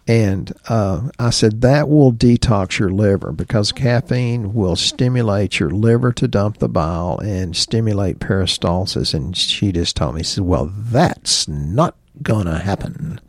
And 0.08 0.52
uh, 0.68 1.10
I 1.18 1.30
said 1.30 1.62
that 1.62 1.88
will 1.88 2.12
detox 2.12 2.78
your 2.78 2.90
liver 2.90 3.32
because 3.32 3.72
caffeine 3.72 4.54
will 4.54 4.76
stimulate 4.76 5.58
your 5.58 5.70
liver 5.70 6.12
to 6.12 6.28
dump 6.28 6.58
the 6.58 6.68
bile 6.68 7.18
and 7.18 7.56
stimulate 7.56 8.20
peristalsis. 8.20 9.14
And 9.14 9.36
she 9.36 9.72
just 9.72 9.96
told 9.96 10.14
me, 10.14 10.22
she 10.22 10.34
said, 10.36 10.44
"Well, 10.44 10.70
that's 10.72 11.48
not 11.48 11.96
gonna 12.22 12.60
happen." 12.60 13.20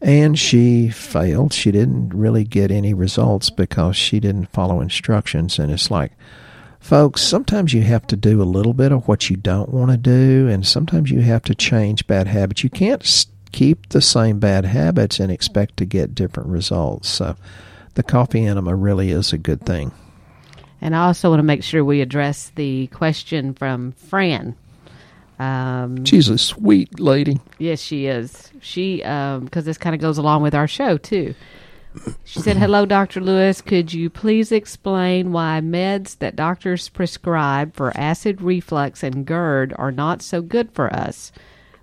And 0.00 0.38
she 0.38 0.90
failed. 0.90 1.52
She 1.52 1.72
didn't 1.72 2.10
really 2.10 2.44
get 2.44 2.70
any 2.70 2.94
results 2.94 3.50
because 3.50 3.96
she 3.96 4.20
didn't 4.20 4.52
follow 4.52 4.80
instructions. 4.80 5.58
And 5.58 5.72
it's 5.72 5.90
like, 5.90 6.12
Folks, 6.86 7.20
sometimes 7.20 7.74
you 7.74 7.82
have 7.82 8.06
to 8.06 8.14
do 8.14 8.40
a 8.40 8.44
little 8.44 8.72
bit 8.72 8.92
of 8.92 9.08
what 9.08 9.28
you 9.28 9.34
don't 9.34 9.70
want 9.70 9.90
to 9.90 9.96
do, 9.96 10.46
and 10.46 10.64
sometimes 10.64 11.10
you 11.10 11.20
have 11.20 11.42
to 11.42 11.52
change 11.52 12.06
bad 12.06 12.28
habits. 12.28 12.62
You 12.62 12.70
can't 12.70 13.26
keep 13.50 13.88
the 13.88 14.00
same 14.00 14.38
bad 14.38 14.64
habits 14.64 15.18
and 15.18 15.32
expect 15.32 15.78
to 15.78 15.84
get 15.84 16.14
different 16.14 16.48
results. 16.48 17.08
So, 17.08 17.34
the 17.94 18.04
coffee 18.04 18.46
enema 18.46 18.76
really 18.76 19.10
is 19.10 19.32
a 19.32 19.38
good 19.38 19.66
thing. 19.66 19.90
And 20.80 20.94
I 20.94 21.06
also 21.06 21.28
want 21.28 21.40
to 21.40 21.42
make 21.42 21.64
sure 21.64 21.84
we 21.84 22.02
address 22.02 22.52
the 22.54 22.86
question 22.86 23.52
from 23.52 23.90
Fran. 23.90 24.54
Um, 25.40 26.04
She's 26.04 26.28
a 26.28 26.38
sweet 26.38 27.00
lady. 27.00 27.40
Yes, 27.58 27.80
she 27.80 28.06
is. 28.06 28.52
She, 28.60 28.98
because 28.98 29.64
this 29.64 29.76
kind 29.76 29.96
of 29.96 30.00
goes 30.00 30.18
along 30.18 30.42
with 30.42 30.54
our 30.54 30.68
show 30.68 30.98
too. 30.98 31.34
She 32.24 32.40
said, 32.40 32.56
"Hello, 32.56 32.84
Doctor 32.84 33.20
Lewis. 33.20 33.60
Could 33.60 33.92
you 33.92 34.10
please 34.10 34.52
explain 34.52 35.32
why 35.32 35.60
meds 35.62 36.18
that 36.18 36.36
doctors 36.36 36.88
prescribe 36.88 37.74
for 37.74 37.96
acid 37.96 38.42
reflux 38.42 39.02
and 39.02 39.24
GERD 39.26 39.72
are 39.78 39.92
not 39.92 40.22
so 40.22 40.42
good 40.42 40.70
for 40.72 40.92
us? 40.94 41.32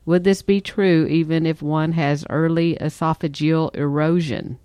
Would 0.06 0.24
this 0.24 0.42
be 0.42 0.62
true 0.62 1.08
even 1.08 1.46
if 1.46 1.62
one 1.62 1.94
has 1.94 2.26
early 2.30 2.78
esophageal 2.80 3.74
erosion? 3.76 4.60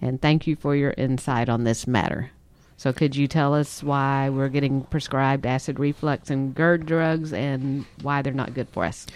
And 0.00 0.22
thank 0.22 0.46
you 0.46 0.56
for 0.56 0.76
your 0.76 0.94
insight 0.96 1.48
on 1.48 1.64
this 1.64 1.86
matter." 1.86 2.30
So, 2.76 2.92
could 2.92 3.14
you 3.16 3.26
tell 3.28 3.54
us 3.54 3.82
why 3.82 4.28
we're 4.28 4.48
getting 4.48 4.82
prescribed 4.82 5.46
acid 5.46 5.78
reflux 5.78 6.30
and 6.30 6.54
GERD 6.54 6.86
drugs 6.86 7.32
and 7.32 7.84
why 8.02 8.22
they're 8.22 8.32
not 8.32 8.54
good 8.54 8.68
for 8.68 8.84
us? 8.84 9.06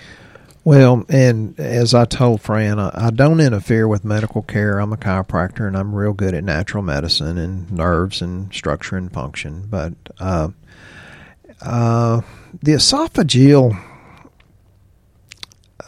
Well, 0.69 1.07
and 1.09 1.59
as 1.59 1.95
I 1.95 2.05
told 2.05 2.43
Fran, 2.43 2.79
I, 2.79 2.91
I 2.93 3.11
don't 3.11 3.41
interfere 3.41 3.89
with 3.89 4.05
medical 4.05 4.43
care. 4.43 4.79
I'm 4.79 4.93
a 4.93 4.99
chiropractor, 4.99 5.67
and 5.67 5.75
I'm 5.75 5.95
real 5.95 6.13
good 6.13 6.35
at 6.35 6.45
natural 6.45 6.83
medicine 6.83 7.39
and 7.39 7.73
nerves 7.73 8.21
and 8.21 8.53
structure 8.53 8.99
and 8.99 9.11
function. 9.11 9.65
But 9.71 9.95
uh, 10.21 10.51
uh, 11.63 12.21
the 12.63 12.73
esophageal, 12.73 13.83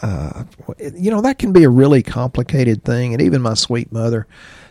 uh, 0.01 0.45
you 0.97 1.11
know, 1.11 1.21
that 1.21 1.39
can 1.39 1.53
be 1.53 1.65
a 1.65 1.69
really 1.69 2.03
complicated 2.03 2.83
thing. 2.83 3.13
And 3.13 3.21
even 3.21 3.43
my 3.43 3.53
sweet 3.53 3.93
mother 3.93 4.27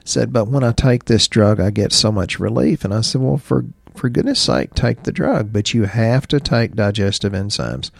said, 0.06 0.34
"But 0.34 0.48
when 0.48 0.63
I 0.63 0.72
take 0.72 1.06
this 1.06 1.28
drug, 1.28 1.60
I 1.60 1.69
get 1.69 1.93
so 1.93 2.12
much 2.12 2.39
relief." 2.39 2.84
And 2.84 2.95
I 2.95 3.02
said, 3.02 3.22
"Well, 3.22 3.38
for 3.38 3.63
for 3.93 4.10
goodness 4.10 4.39
sake, 4.39 4.74
take 4.74 5.04
the 5.04 5.12
drug, 5.12 5.54
but 5.54 5.76
you 5.76 5.84
have 5.84 6.28
to 6.30 6.39
take 6.39 6.74
digestive 6.74 7.34
enzymes." 7.34 7.91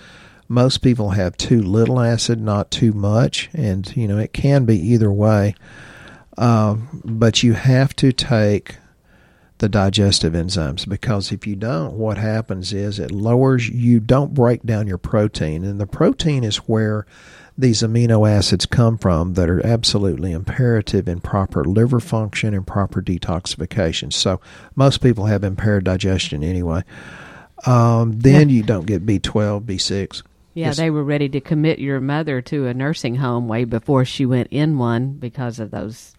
Most 0.49 0.79
people 0.79 1.12
have 1.12 1.38
too 1.38 1.62
little 1.62 1.99
acid, 1.99 2.41
not 2.41 2.71
too 2.71 2.91
much, 2.91 3.49
and 3.53 3.95
you 3.95 4.07
know 4.07 4.17
it 4.17 4.33
can 4.33 4.65
be 4.65 4.77
either 4.77 5.12
way. 5.12 5.55
Um, 6.38 7.01
but 7.05 7.43
you 7.43 7.53
have 7.53 7.95
to 7.97 8.12
take 8.12 8.77
the 9.59 9.69
digestive 9.69 10.33
enzymes 10.33 10.88
because 10.88 11.31
if 11.31 11.45
you 11.45 11.55
don't, 11.55 11.93
what 11.93 12.17
happens 12.17 12.73
is 12.73 12.97
it 12.97 13.12
lowers. 13.12 13.69
You 13.69 13.99
don't 13.99 14.33
break 14.33 14.63
down 14.63 14.88
your 14.88 14.97
protein, 14.97 15.63
and 15.63 15.79
the 15.79 15.88
protein 15.88 16.43
is 16.43 16.57
where 16.57 17.05
these 17.55 17.83
amino 17.83 18.27
acids 18.27 18.65
come 18.65 18.97
from 18.97 19.33
that 19.33 19.49
are 19.49 19.65
absolutely 19.65 20.31
imperative 20.31 21.07
in 21.07 21.19
proper 21.19 21.63
liver 21.63 21.99
function 21.99 22.53
and 22.53 22.65
proper 22.65 23.01
detoxification. 23.01 24.12
So 24.13 24.39
most 24.75 24.99
people 24.99 25.25
have 25.25 25.43
impaired 25.43 25.83
digestion 25.83 26.41
anyway. 26.41 26.83
Um, 27.65 28.17
then 28.17 28.49
you 28.49 28.63
don't 28.63 28.85
get 28.85 29.05
B12, 29.05 29.65
B6. 29.65 30.23
Yeah, 30.60 30.67
yes. 30.67 30.78
they 30.78 30.89
were 30.89 31.06
ready 31.06 31.30
to 31.30 31.39
commit 31.39 31.80
your 31.80 32.02
mother 32.02 32.41
to 32.41 32.67
a 32.67 32.74
nursing 32.74 33.15
home 33.15 33.48
way 33.48 33.63
before 33.63 34.04
she 34.04 34.26
went 34.26 34.50
in 34.52 34.78
one 34.78 35.13
because 35.13 35.58
of 35.58 35.72
those 35.72 36.13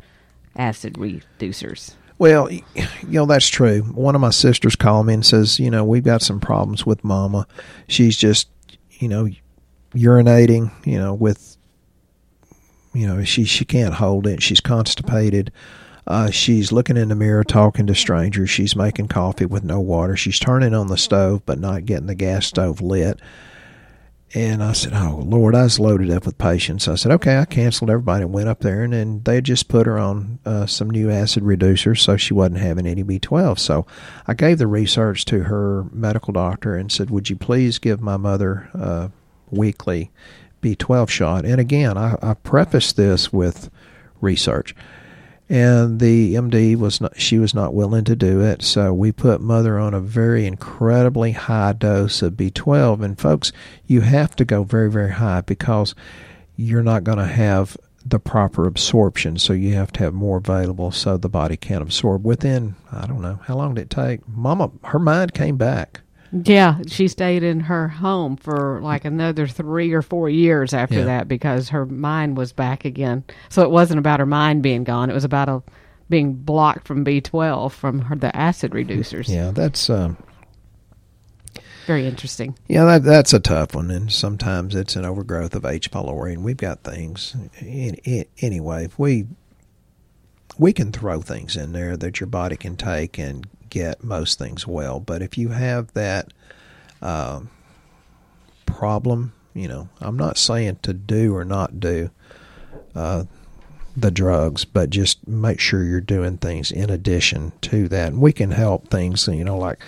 acid 0.57 0.94
reducers. 0.94 1.92
Well, 2.16 2.50
you 2.50 2.62
know, 3.05 3.26
that's 3.26 3.48
true. 3.48 3.83
One 3.83 4.14
of 4.14 4.22
my 4.22 4.31
sisters 4.31 4.76
called 4.76 5.05
me 5.09 5.12
and 5.12 5.26
says, 5.26 5.61
you 5.61 5.70
know, 5.70 5.85
we've 5.85 6.05
got 6.05 6.22
some 6.22 6.40
problems 6.40 6.87
with 6.87 7.05
mama. 7.05 7.46
She's 7.87 8.16
just, 8.16 8.48
you 8.92 9.09
know, 9.09 9.29
urinating, 9.92 10.72
you 10.87 10.98
know, 10.98 11.12
with, 11.12 11.59
you 12.94 13.07
know, 13.07 13.22
she, 13.24 13.44
she 13.44 13.66
can't 13.66 13.92
hold 13.92 14.26
it. 14.26 14.42
She's 14.42 14.61
constipated. 14.61 15.53
Uh, 16.07 16.31
she's 16.31 16.72
looking 16.72 16.96
in 16.96 17.11
the 17.11 17.14
mirror, 17.14 17.44
talking 17.44 17.87
to 17.88 17.94
strangers. 17.94 18.48
She's 18.48 18.74
making 18.74 19.09
coffee 19.09 19.44
with 19.44 19.64
no 19.64 19.81
water. 19.81 20.16
She's 20.16 20.38
turning 20.38 20.72
on 20.72 20.87
the 20.87 20.96
stove, 20.96 21.42
but 21.44 21.59
not 21.59 21.85
getting 21.85 22.07
the 22.07 22.14
gas 22.14 22.46
stove 22.46 22.81
lit. 22.81 23.20
And 24.32 24.62
I 24.62 24.72
said, 24.72 24.92
Oh, 24.94 25.22
Lord, 25.26 25.56
I 25.56 25.64
was 25.64 25.80
loaded 25.80 26.10
up 26.10 26.24
with 26.24 26.38
patients. 26.38 26.86
I 26.86 26.94
said, 26.94 27.10
Okay, 27.12 27.38
I 27.38 27.44
canceled 27.44 27.90
everybody 27.90 28.22
and 28.22 28.32
went 28.32 28.48
up 28.48 28.60
there, 28.60 28.84
and 28.84 28.92
then 28.92 29.22
they 29.24 29.40
just 29.40 29.68
put 29.68 29.86
her 29.86 29.98
on 29.98 30.38
uh, 30.44 30.66
some 30.66 30.88
new 30.88 31.10
acid 31.10 31.42
reducers 31.42 31.98
so 31.98 32.16
she 32.16 32.32
wasn't 32.32 32.58
having 32.58 32.86
any 32.86 33.02
B12. 33.02 33.58
So 33.58 33.86
I 34.28 34.34
gave 34.34 34.58
the 34.58 34.68
research 34.68 35.24
to 35.26 35.44
her 35.44 35.84
medical 35.92 36.32
doctor 36.32 36.76
and 36.76 36.92
said, 36.92 37.10
Would 37.10 37.28
you 37.28 37.36
please 37.36 37.78
give 37.78 38.00
my 38.00 38.16
mother 38.16 38.70
a 38.72 39.10
weekly 39.50 40.12
B12 40.62 41.08
shot? 41.08 41.44
And 41.44 41.60
again, 41.60 41.98
I, 41.98 42.16
I 42.22 42.34
prefaced 42.34 42.96
this 42.96 43.32
with 43.32 43.68
research 44.20 44.76
and 45.50 45.98
the 45.98 46.36
MD 46.36 46.76
was 46.76 47.00
not 47.00 47.20
she 47.20 47.38
was 47.40 47.52
not 47.52 47.74
willing 47.74 48.04
to 48.04 48.14
do 48.14 48.40
it. 48.40 48.62
So 48.62 48.94
we 48.94 49.10
put 49.10 49.40
mother 49.40 49.78
on 49.78 49.92
a 49.92 50.00
very 50.00 50.46
incredibly 50.46 51.32
high 51.32 51.72
dose 51.72 52.22
of 52.22 52.34
B12 52.34 53.04
and 53.04 53.18
folks 53.18 53.50
you 53.86 54.02
have 54.02 54.36
to 54.36 54.44
go 54.44 54.62
very 54.62 54.90
very 54.90 55.10
high 55.10 55.40
because 55.40 55.94
you're 56.56 56.84
not 56.84 57.04
going 57.04 57.18
to 57.18 57.26
have 57.26 57.76
the 58.06 58.20
proper 58.20 58.66
absorption. 58.66 59.38
So 59.38 59.52
you 59.52 59.74
have 59.74 59.92
to 59.92 60.04
have 60.04 60.14
more 60.14 60.38
available 60.38 60.90
so 60.90 61.16
the 61.16 61.28
body 61.28 61.56
can 61.56 61.82
absorb 61.82 62.24
within 62.24 62.76
I 62.92 63.08
don't 63.08 63.20
know 63.20 63.40
how 63.42 63.56
long 63.56 63.74
did 63.74 63.82
it 63.82 63.90
take? 63.90 64.26
Mama 64.28 64.70
her 64.84 65.00
mind 65.00 65.34
came 65.34 65.56
back 65.56 66.02
yeah, 66.32 66.78
she 66.86 67.08
stayed 67.08 67.42
in 67.42 67.60
her 67.60 67.88
home 67.88 68.36
for 68.36 68.80
like 68.82 69.04
another 69.04 69.46
three 69.46 69.92
or 69.92 70.02
four 70.02 70.28
years 70.28 70.72
after 70.72 71.00
yeah. 71.00 71.04
that 71.04 71.28
because 71.28 71.70
her 71.70 71.86
mind 71.86 72.36
was 72.36 72.52
back 72.52 72.84
again. 72.84 73.24
So 73.48 73.62
it 73.62 73.70
wasn't 73.70 73.98
about 73.98 74.20
her 74.20 74.26
mind 74.26 74.62
being 74.62 74.84
gone; 74.84 75.10
it 75.10 75.14
was 75.14 75.24
about 75.24 75.48
a, 75.48 75.62
being 76.08 76.34
blocked 76.34 76.86
from 76.86 77.02
B 77.02 77.20
twelve 77.20 77.74
from 77.74 78.02
her, 78.02 78.14
the 78.14 78.34
acid 78.36 78.72
reducers. 78.72 79.28
Yeah, 79.28 79.50
that's 79.50 79.90
um, 79.90 80.16
very 81.86 82.06
interesting. 82.06 82.56
Yeah, 82.68 82.84
that 82.84 83.02
that's 83.02 83.32
a 83.32 83.40
tough 83.40 83.74
one, 83.74 83.90
and 83.90 84.12
sometimes 84.12 84.76
it's 84.76 84.94
an 84.94 85.04
overgrowth 85.04 85.56
of 85.56 85.64
H. 85.64 85.90
pylori, 85.90 86.34
and 86.34 86.44
we've 86.44 86.56
got 86.56 86.84
things. 86.84 87.34
In, 87.58 87.94
in, 88.04 88.24
anyway, 88.40 88.84
if 88.84 88.96
we 88.96 89.26
we 90.58 90.72
can 90.72 90.92
throw 90.92 91.22
things 91.22 91.56
in 91.56 91.72
there 91.72 91.96
that 91.96 92.20
your 92.20 92.28
body 92.28 92.56
can 92.56 92.76
take 92.76 93.18
and 93.18 93.48
get 93.70 94.04
most 94.04 94.38
things 94.38 94.66
well. 94.66 95.00
But 95.00 95.22
if 95.22 95.38
you 95.38 95.48
have 95.48 95.92
that 95.94 96.33
uh, 97.00 97.40
problem, 98.66 99.33
you 99.54 99.68
know, 99.68 99.88
I'm 100.00 100.16
not 100.16 100.38
saying 100.38 100.78
to 100.83 100.92
do 100.92 101.35
or 101.35 101.44
not 101.44 101.80
do 101.80 102.11
uh, 102.94 103.24
the 103.96 104.11
drugs, 104.11 104.64
but 104.64 104.90
just 104.90 105.26
make 105.26 105.61
sure 105.61 105.85
you're 105.85 106.00
doing 106.00 106.38
things 106.38 106.70
in 106.70 106.90
addition 106.90 107.52
to 107.62 107.88
that. 107.88 108.12
And 108.12 108.20
we 108.20 108.33
can 108.33 108.50
help 108.50 108.88
things, 108.88 109.26
you 109.28 109.44
know, 109.44 109.59
like 109.59 109.78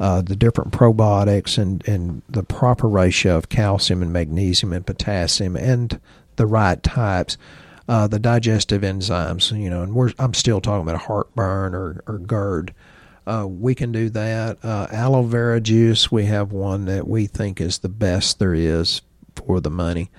uh, 0.00 0.22
the 0.22 0.36
different 0.36 0.72
probiotics 0.72 1.58
and, 1.58 1.86
and 1.86 2.22
the 2.28 2.42
proper 2.42 2.88
ratio 2.88 3.36
of 3.36 3.48
calcium 3.48 4.02
and 4.02 4.12
magnesium 4.12 4.72
and 4.72 4.86
potassium 4.86 5.56
and 5.56 6.00
the 6.36 6.46
right 6.46 6.82
types. 6.82 7.36
Uh, 7.88 8.06
the 8.06 8.18
digestive 8.18 8.82
enzymes, 8.82 9.56
you 9.60 9.68
know, 9.68 9.82
and 9.82 9.92
we're 9.94 10.12
I'm 10.18 10.34
still 10.34 10.60
talking 10.60 10.88
about 10.88 11.02
heartburn 11.02 11.74
or, 11.74 12.02
or 12.06 12.18
GERD. 12.18 12.72
Uh, 13.26 13.46
we 13.48 13.74
can 13.74 13.92
do 13.92 14.10
that. 14.10 14.58
Uh, 14.64 14.86
aloe 14.90 15.22
vera 15.22 15.60
juice, 15.60 16.10
we 16.10 16.24
have 16.24 16.52
one 16.52 16.86
that 16.86 17.06
we 17.06 17.26
think 17.26 17.60
is 17.60 17.78
the 17.78 17.88
best 17.88 18.38
there 18.38 18.54
is 18.54 19.02
for 19.34 19.60
the 19.60 19.70
money. 19.70 20.10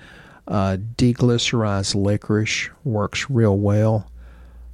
Uh, 0.46 0.76
deglycerized 0.96 1.94
licorice 1.94 2.70
works 2.82 3.28
real 3.30 3.56
well. 3.56 4.10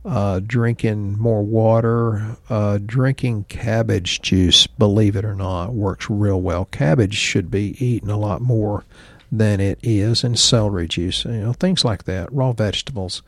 Uh, 0.03 0.41
drinking 0.41 1.19
more 1.19 1.43
water, 1.43 2.37
uh, 2.49 2.79
drinking 2.79 3.45
cabbage 3.45 4.23
juice, 4.23 4.67
believe 4.67 5.15
it 5.15 5.27
or 5.27 5.35
not, 5.35 5.75
works 5.75 6.09
real 6.09 6.41
well. 6.41 6.65
Cabbage 6.65 7.15
should 7.15 7.51
be 7.51 7.77
eaten 7.85 8.09
a 8.09 8.17
lot 8.17 8.41
more 8.41 8.85
than 9.31 9.61
it 9.61 9.79
is, 9.83 10.25
and 10.25 10.39
celery 10.39 10.89
juice, 10.89 11.27
you 11.27 11.33
know, 11.33 11.53
things 11.53 11.85
like 11.85 12.05
that, 12.05 12.33
raw 12.33 12.53
vegetables. 12.53 13.23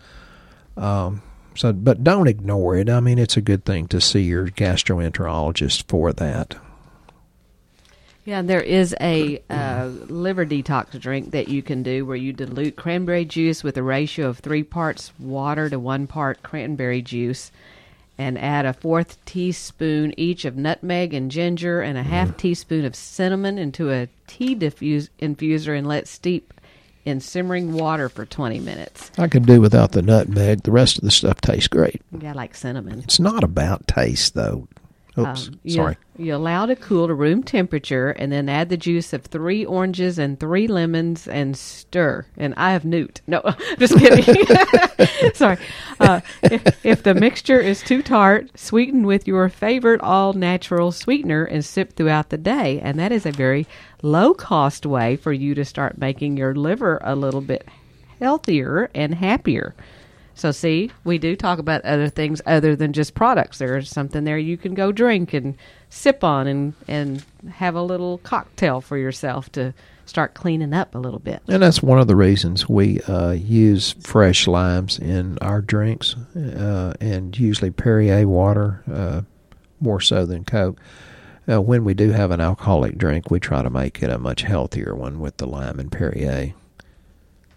Um, 0.77 1.21
so, 1.55 1.73
but 1.73 2.03
don't 2.03 2.29
ignore 2.29 2.77
it. 2.77 2.89
I 2.89 3.01
mean, 3.01 3.19
it's 3.19 3.37
a 3.37 3.43
good 3.43 3.65
thing 3.65 3.89
to 3.89 4.01
see 4.01 4.23
your 4.23 4.49
gastroenterologist 4.49 5.85
for 5.89 6.13
that. 6.13 6.57
Yeah, 8.25 8.43
there 8.43 8.63
is 8.63 8.95
a 9.01 9.43
uh, 9.51 9.87
liver 10.07 10.47
detox 10.47 10.99
drink 11.01 11.33
that 11.33 11.49
you 11.49 11.61
can 11.61 11.83
do 11.83 12.07
where 12.07 12.17
you 12.17 12.33
dilute 12.33 12.77
cranberry 12.77 13.25
juice 13.25 13.65
with 13.65 13.77
a 13.77 13.83
ratio 13.83 14.29
of 14.29 14.39
three 14.39 14.63
parts 14.63 15.13
water 15.19 15.69
to 15.69 15.79
one 15.79 16.07
part 16.07 16.41
cranberry 16.45 17.03
juice, 17.03 17.51
and 18.17 18.39
add 18.39 18.65
a 18.65 18.75
fourth 18.75 19.19
teaspoon 19.25 20.15
each 20.17 20.45
of 20.45 20.57
nutmeg 20.57 21.13
and 21.13 21.33
ginger 21.33 21.81
and 21.81 21.99
a 21.99 22.05
half 22.05 22.29
mm. 22.29 22.37
teaspoon 22.37 22.85
of 22.85 22.95
cinnamon 22.95 23.59
into 23.59 23.91
a 23.91 24.09
tea 24.29 24.55
diffuse 24.55 25.11
infuser 25.21 25.77
and 25.77 25.89
let 25.89 26.07
steep 26.07 26.55
in 27.05 27.21
simmering 27.21 27.73
water 27.73 28.09
for 28.09 28.25
20 28.25 28.61
minutes. 28.61 29.11
I 29.19 29.29
could 29.29 29.47
do 29.47 29.61
without 29.61 29.93
the 29.93 30.03
nutmeg. 30.03 30.63
The 30.63 30.73
rest 30.73 30.99
of 30.99 31.05
the 31.05 31.11
stuff 31.11 31.41
tastes 31.41 31.69
great. 31.69 32.01
Yeah, 32.19 32.33
like 32.33 32.55
cinnamon. 32.55 33.01
It's 33.01 33.21
not 33.21 33.45
about 33.45 33.87
taste, 33.87 34.35
though. 34.35 34.69
Oops, 35.19 35.49
Um, 35.49 35.61
you, 35.63 35.75
sorry. 35.75 35.97
You 36.17 36.35
allow 36.35 36.67
to 36.67 36.75
cool 36.77 37.07
to 37.07 37.15
room 37.15 37.43
temperature, 37.43 38.11
and 38.11 38.33
then 38.33 38.49
add 38.49 38.69
the 38.71 38.77
juice 38.79 39.13
of 39.13 39.23
three 39.25 39.65
oranges 39.65 40.19
and 40.19 40.41
three 40.41 40.67
lemons, 40.67 41.29
and 41.29 41.57
stir. 41.57 42.25
And 42.37 42.55
I 42.57 42.73
have 42.73 42.85
newt. 42.85 43.21
No, 43.27 43.43
just 43.79 43.99
kidding. 43.99 44.47
sorry. 45.35 45.59
Uh, 46.01 46.21
if, 46.43 46.85
if 46.85 47.03
the 47.03 47.15
mixture 47.15 47.61
is 47.61 47.83
too 47.83 48.03
tart, 48.03 48.51
sweeten 48.59 49.05
with 49.05 49.27
your 49.27 49.49
favorite 49.49 50.01
all-natural 50.01 50.93
sweetener 50.93 51.45
and 51.45 51.65
sip 51.65 51.95
throughout 51.95 52.31
the 52.31 52.39
day. 52.39 52.81
And 52.81 52.99
that 52.99 53.13
is 53.13 53.27
a 53.27 53.33
very 53.33 53.67
low-cost 54.03 54.87
way 54.87 55.17
for 55.17 55.33
you 55.33 55.55
to 55.55 55.65
start 55.65 55.99
making 55.99 56.37
your 56.39 56.55
liver 56.55 56.99
a 57.03 57.15
little 57.15 57.43
bit 57.43 57.67
healthier 58.21 58.91
and 58.95 59.15
happier. 59.15 59.75
So, 60.35 60.51
see, 60.51 60.91
we 61.05 61.19
do 61.19 61.37
talk 61.37 61.59
about 61.59 61.85
other 61.85 62.09
things 62.09 62.41
other 62.47 62.75
than 62.75 62.93
just 62.93 63.15
products. 63.15 63.59
There's 63.59 63.91
something 63.91 64.25
there 64.25 64.39
you 64.39 64.57
can 64.57 64.75
go 64.75 64.93
drink 64.93 65.35
and 65.35 65.57
sip 65.91 66.25
on 66.25 66.47
and, 66.47 66.75
and 66.89 67.25
have 67.51 67.75
a 67.75 67.83
little 67.83 68.19
cocktail 68.19 68.81
for 68.81 68.97
yourself 68.97 69.53
to 69.53 69.75
start 70.07 70.35
cleaning 70.35 70.73
up 70.75 70.95
a 70.95 70.99
little 70.99 71.19
bit. 71.19 71.43
And 71.49 71.63
that's 71.63 71.83
one 71.83 71.99
of 71.99 72.07
the 72.07 72.17
reasons 72.17 72.69
we 72.69 73.01
uh, 73.03 73.31
use 73.33 73.95
fresh 74.01 74.47
limes 74.47 74.99
in 74.99 75.39
our 75.39 75.61
drinks, 75.61 76.17
uh, 76.37 76.95
and 77.01 77.39
usually 77.39 77.71
Perrier 77.71 78.27
water, 78.27 78.83
uh, 78.93 79.23
more 79.81 80.01
so 80.01 80.27
than 80.27 80.45
Coke. 80.45 80.79
Uh, 81.51 81.61
when 81.61 81.85
we 81.85 81.93
do 81.93 82.11
have 82.11 82.31
an 82.31 82.41
alcoholic 82.41 82.97
drink, 82.97 83.31
we 83.31 83.41
try 83.41 83.63
to 83.63 83.71
make 83.71 84.03
it 84.03 84.11
a 84.11 84.19
much 84.19 84.43
healthier 84.43 84.95
one 84.95 85.19
with 85.19 85.39
the 85.39 85.47
lime 85.47 85.81
and 85.81 85.91
Perrier. 85.91 86.55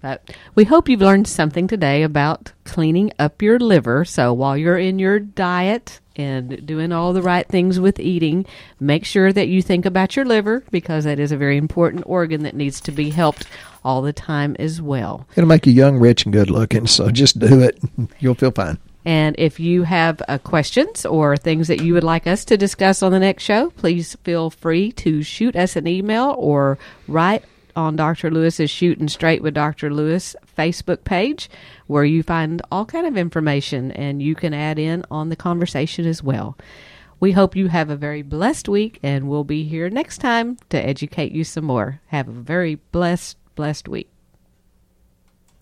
But 0.05 0.35
we 0.53 0.65
hope 0.65 0.87
you've 0.87 1.01
learned 1.01 1.27
something 1.27 1.67
today 1.67 2.03
about 2.03 2.51
cleaning 2.63 3.11
up 3.17 3.41
your 3.41 3.57
liver. 3.57 4.05
So 4.05 4.33
while 4.33 4.55
you're 4.55 4.77
in 4.77 4.99
your 4.99 5.17
diet 5.17 5.99
and 6.15 6.63
doing 6.63 6.91
all 6.91 7.11
the 7.11 7.23
right 7.23 7.47
things 7.47 7.79
with 7.79 7.99
eating, 7.99 8.45
make 8.79 9.03
sure 9.03 9.33
that 9.33 9.47
you 9.47 9.63
think 9.63 9.83
about 9.83 10.15
your 10.15 10.23
liver 10.23 10.63
because 10.69 11.05
that 11.05 11.19
is 11.19 11.31
a 11.31 11.37
very 11.37 11.57
important 11.57 12.03
organ 12.05 12.43
that 12.43 12.55
needs 12.55 12.79
to 12.81 12.91
be 12.91 13.09
helped 13.09 13.47
all 13.83 14.03
the 14.03 14.13
time 14.13 14.55
as 14.59 14.79
well. 14.79 15.25
It'll 15.35 15.47
make 15.47 15.65
you 15.65 15.73
young, 15.73 15.97
rich, 15.97 16.23
and 16.25 16.31
good 16.31 16.51
looking, 16.51 16.85
so 16.85 17.09
just 17.09 17.39
do 17.39 17.61
it. 17.61 17.79
You'll 18.19 18.35
feel 18.35 18.51
fine. 18.51 18.77
And 19.05 19.35
if 19.39 19.59
you 19.59 19.81
have 19.81 20.21
uh, 20.27 20.37
questions 20.37 21.07
or 21.07 21.35
things 21.35 21.67
that 21.67 21.81
you 21.81 21.95
would 21.95 22.03
like 22.03 22.27
us 22.27 22.45
to 22.45 22.57
discuss 22.57 23.01
on 23.01 23.11
the 23.11 23.19
next 23.19 23.41
show, 23.41 23.71
please 23.71 24.15
feel 24.23 24.51
free 24.51 24.91
to 24.91 25.23
shoot 25.23 25.55
us 25.55 25.75
an 25.75 25.87
email 25.87 26.35
or 26.37 26.77
write 27.07 27.43
on 27.75 27.95
Dr. 27.95 28.31
Lewis's 28.31 28.69
Shooting 28.69 29.07
Straight 29.07 29.41
with 29.41 29.53
Dr. 29.53 29.93
Lewis 29.93 30.35
Facebook 30.57 31.03
page, 31.03 31.49
where 31.87 32.03
you 32.03 32.23
find 32.23 32.61
all 32.71 32.85
kind 32.85 33.05
of 33.05 33.17
information 33.17 33.91
and 33.91 34.21
you 34.21 34.35
can 34.35 34.53
add 34.53 34.79
in 34.79 35.03
on 35.11 35.29
the 35.29 35.35
conversation 35.35 36.05
as 36.05 36.23
well. 36.23 36.57
We 37.19 37.31
hope 37.31 37.55
you 37.55 37.67
have 37.67 37.89
a 37.89 37.95
very 37.95 38.21
blessed 38.21 38.67
week, 38.67 38.99
and 39.01 39.29
we'll 39.29 39.43
be 39.43 39.63
here 39.63 39.89
next 39.89 40.17
time 40.17 40.57
to 40.69 40.77
educate 40.77 41.31
you 41.31 41.43
some 41.43 41.65
more. 41.65 42.01
Have 42.07 42.27
a 42.27 42.31
very 42.31 42.75
blessed, 42.75 43.37
blessed 43.55 43.87
week. 43.87 44.09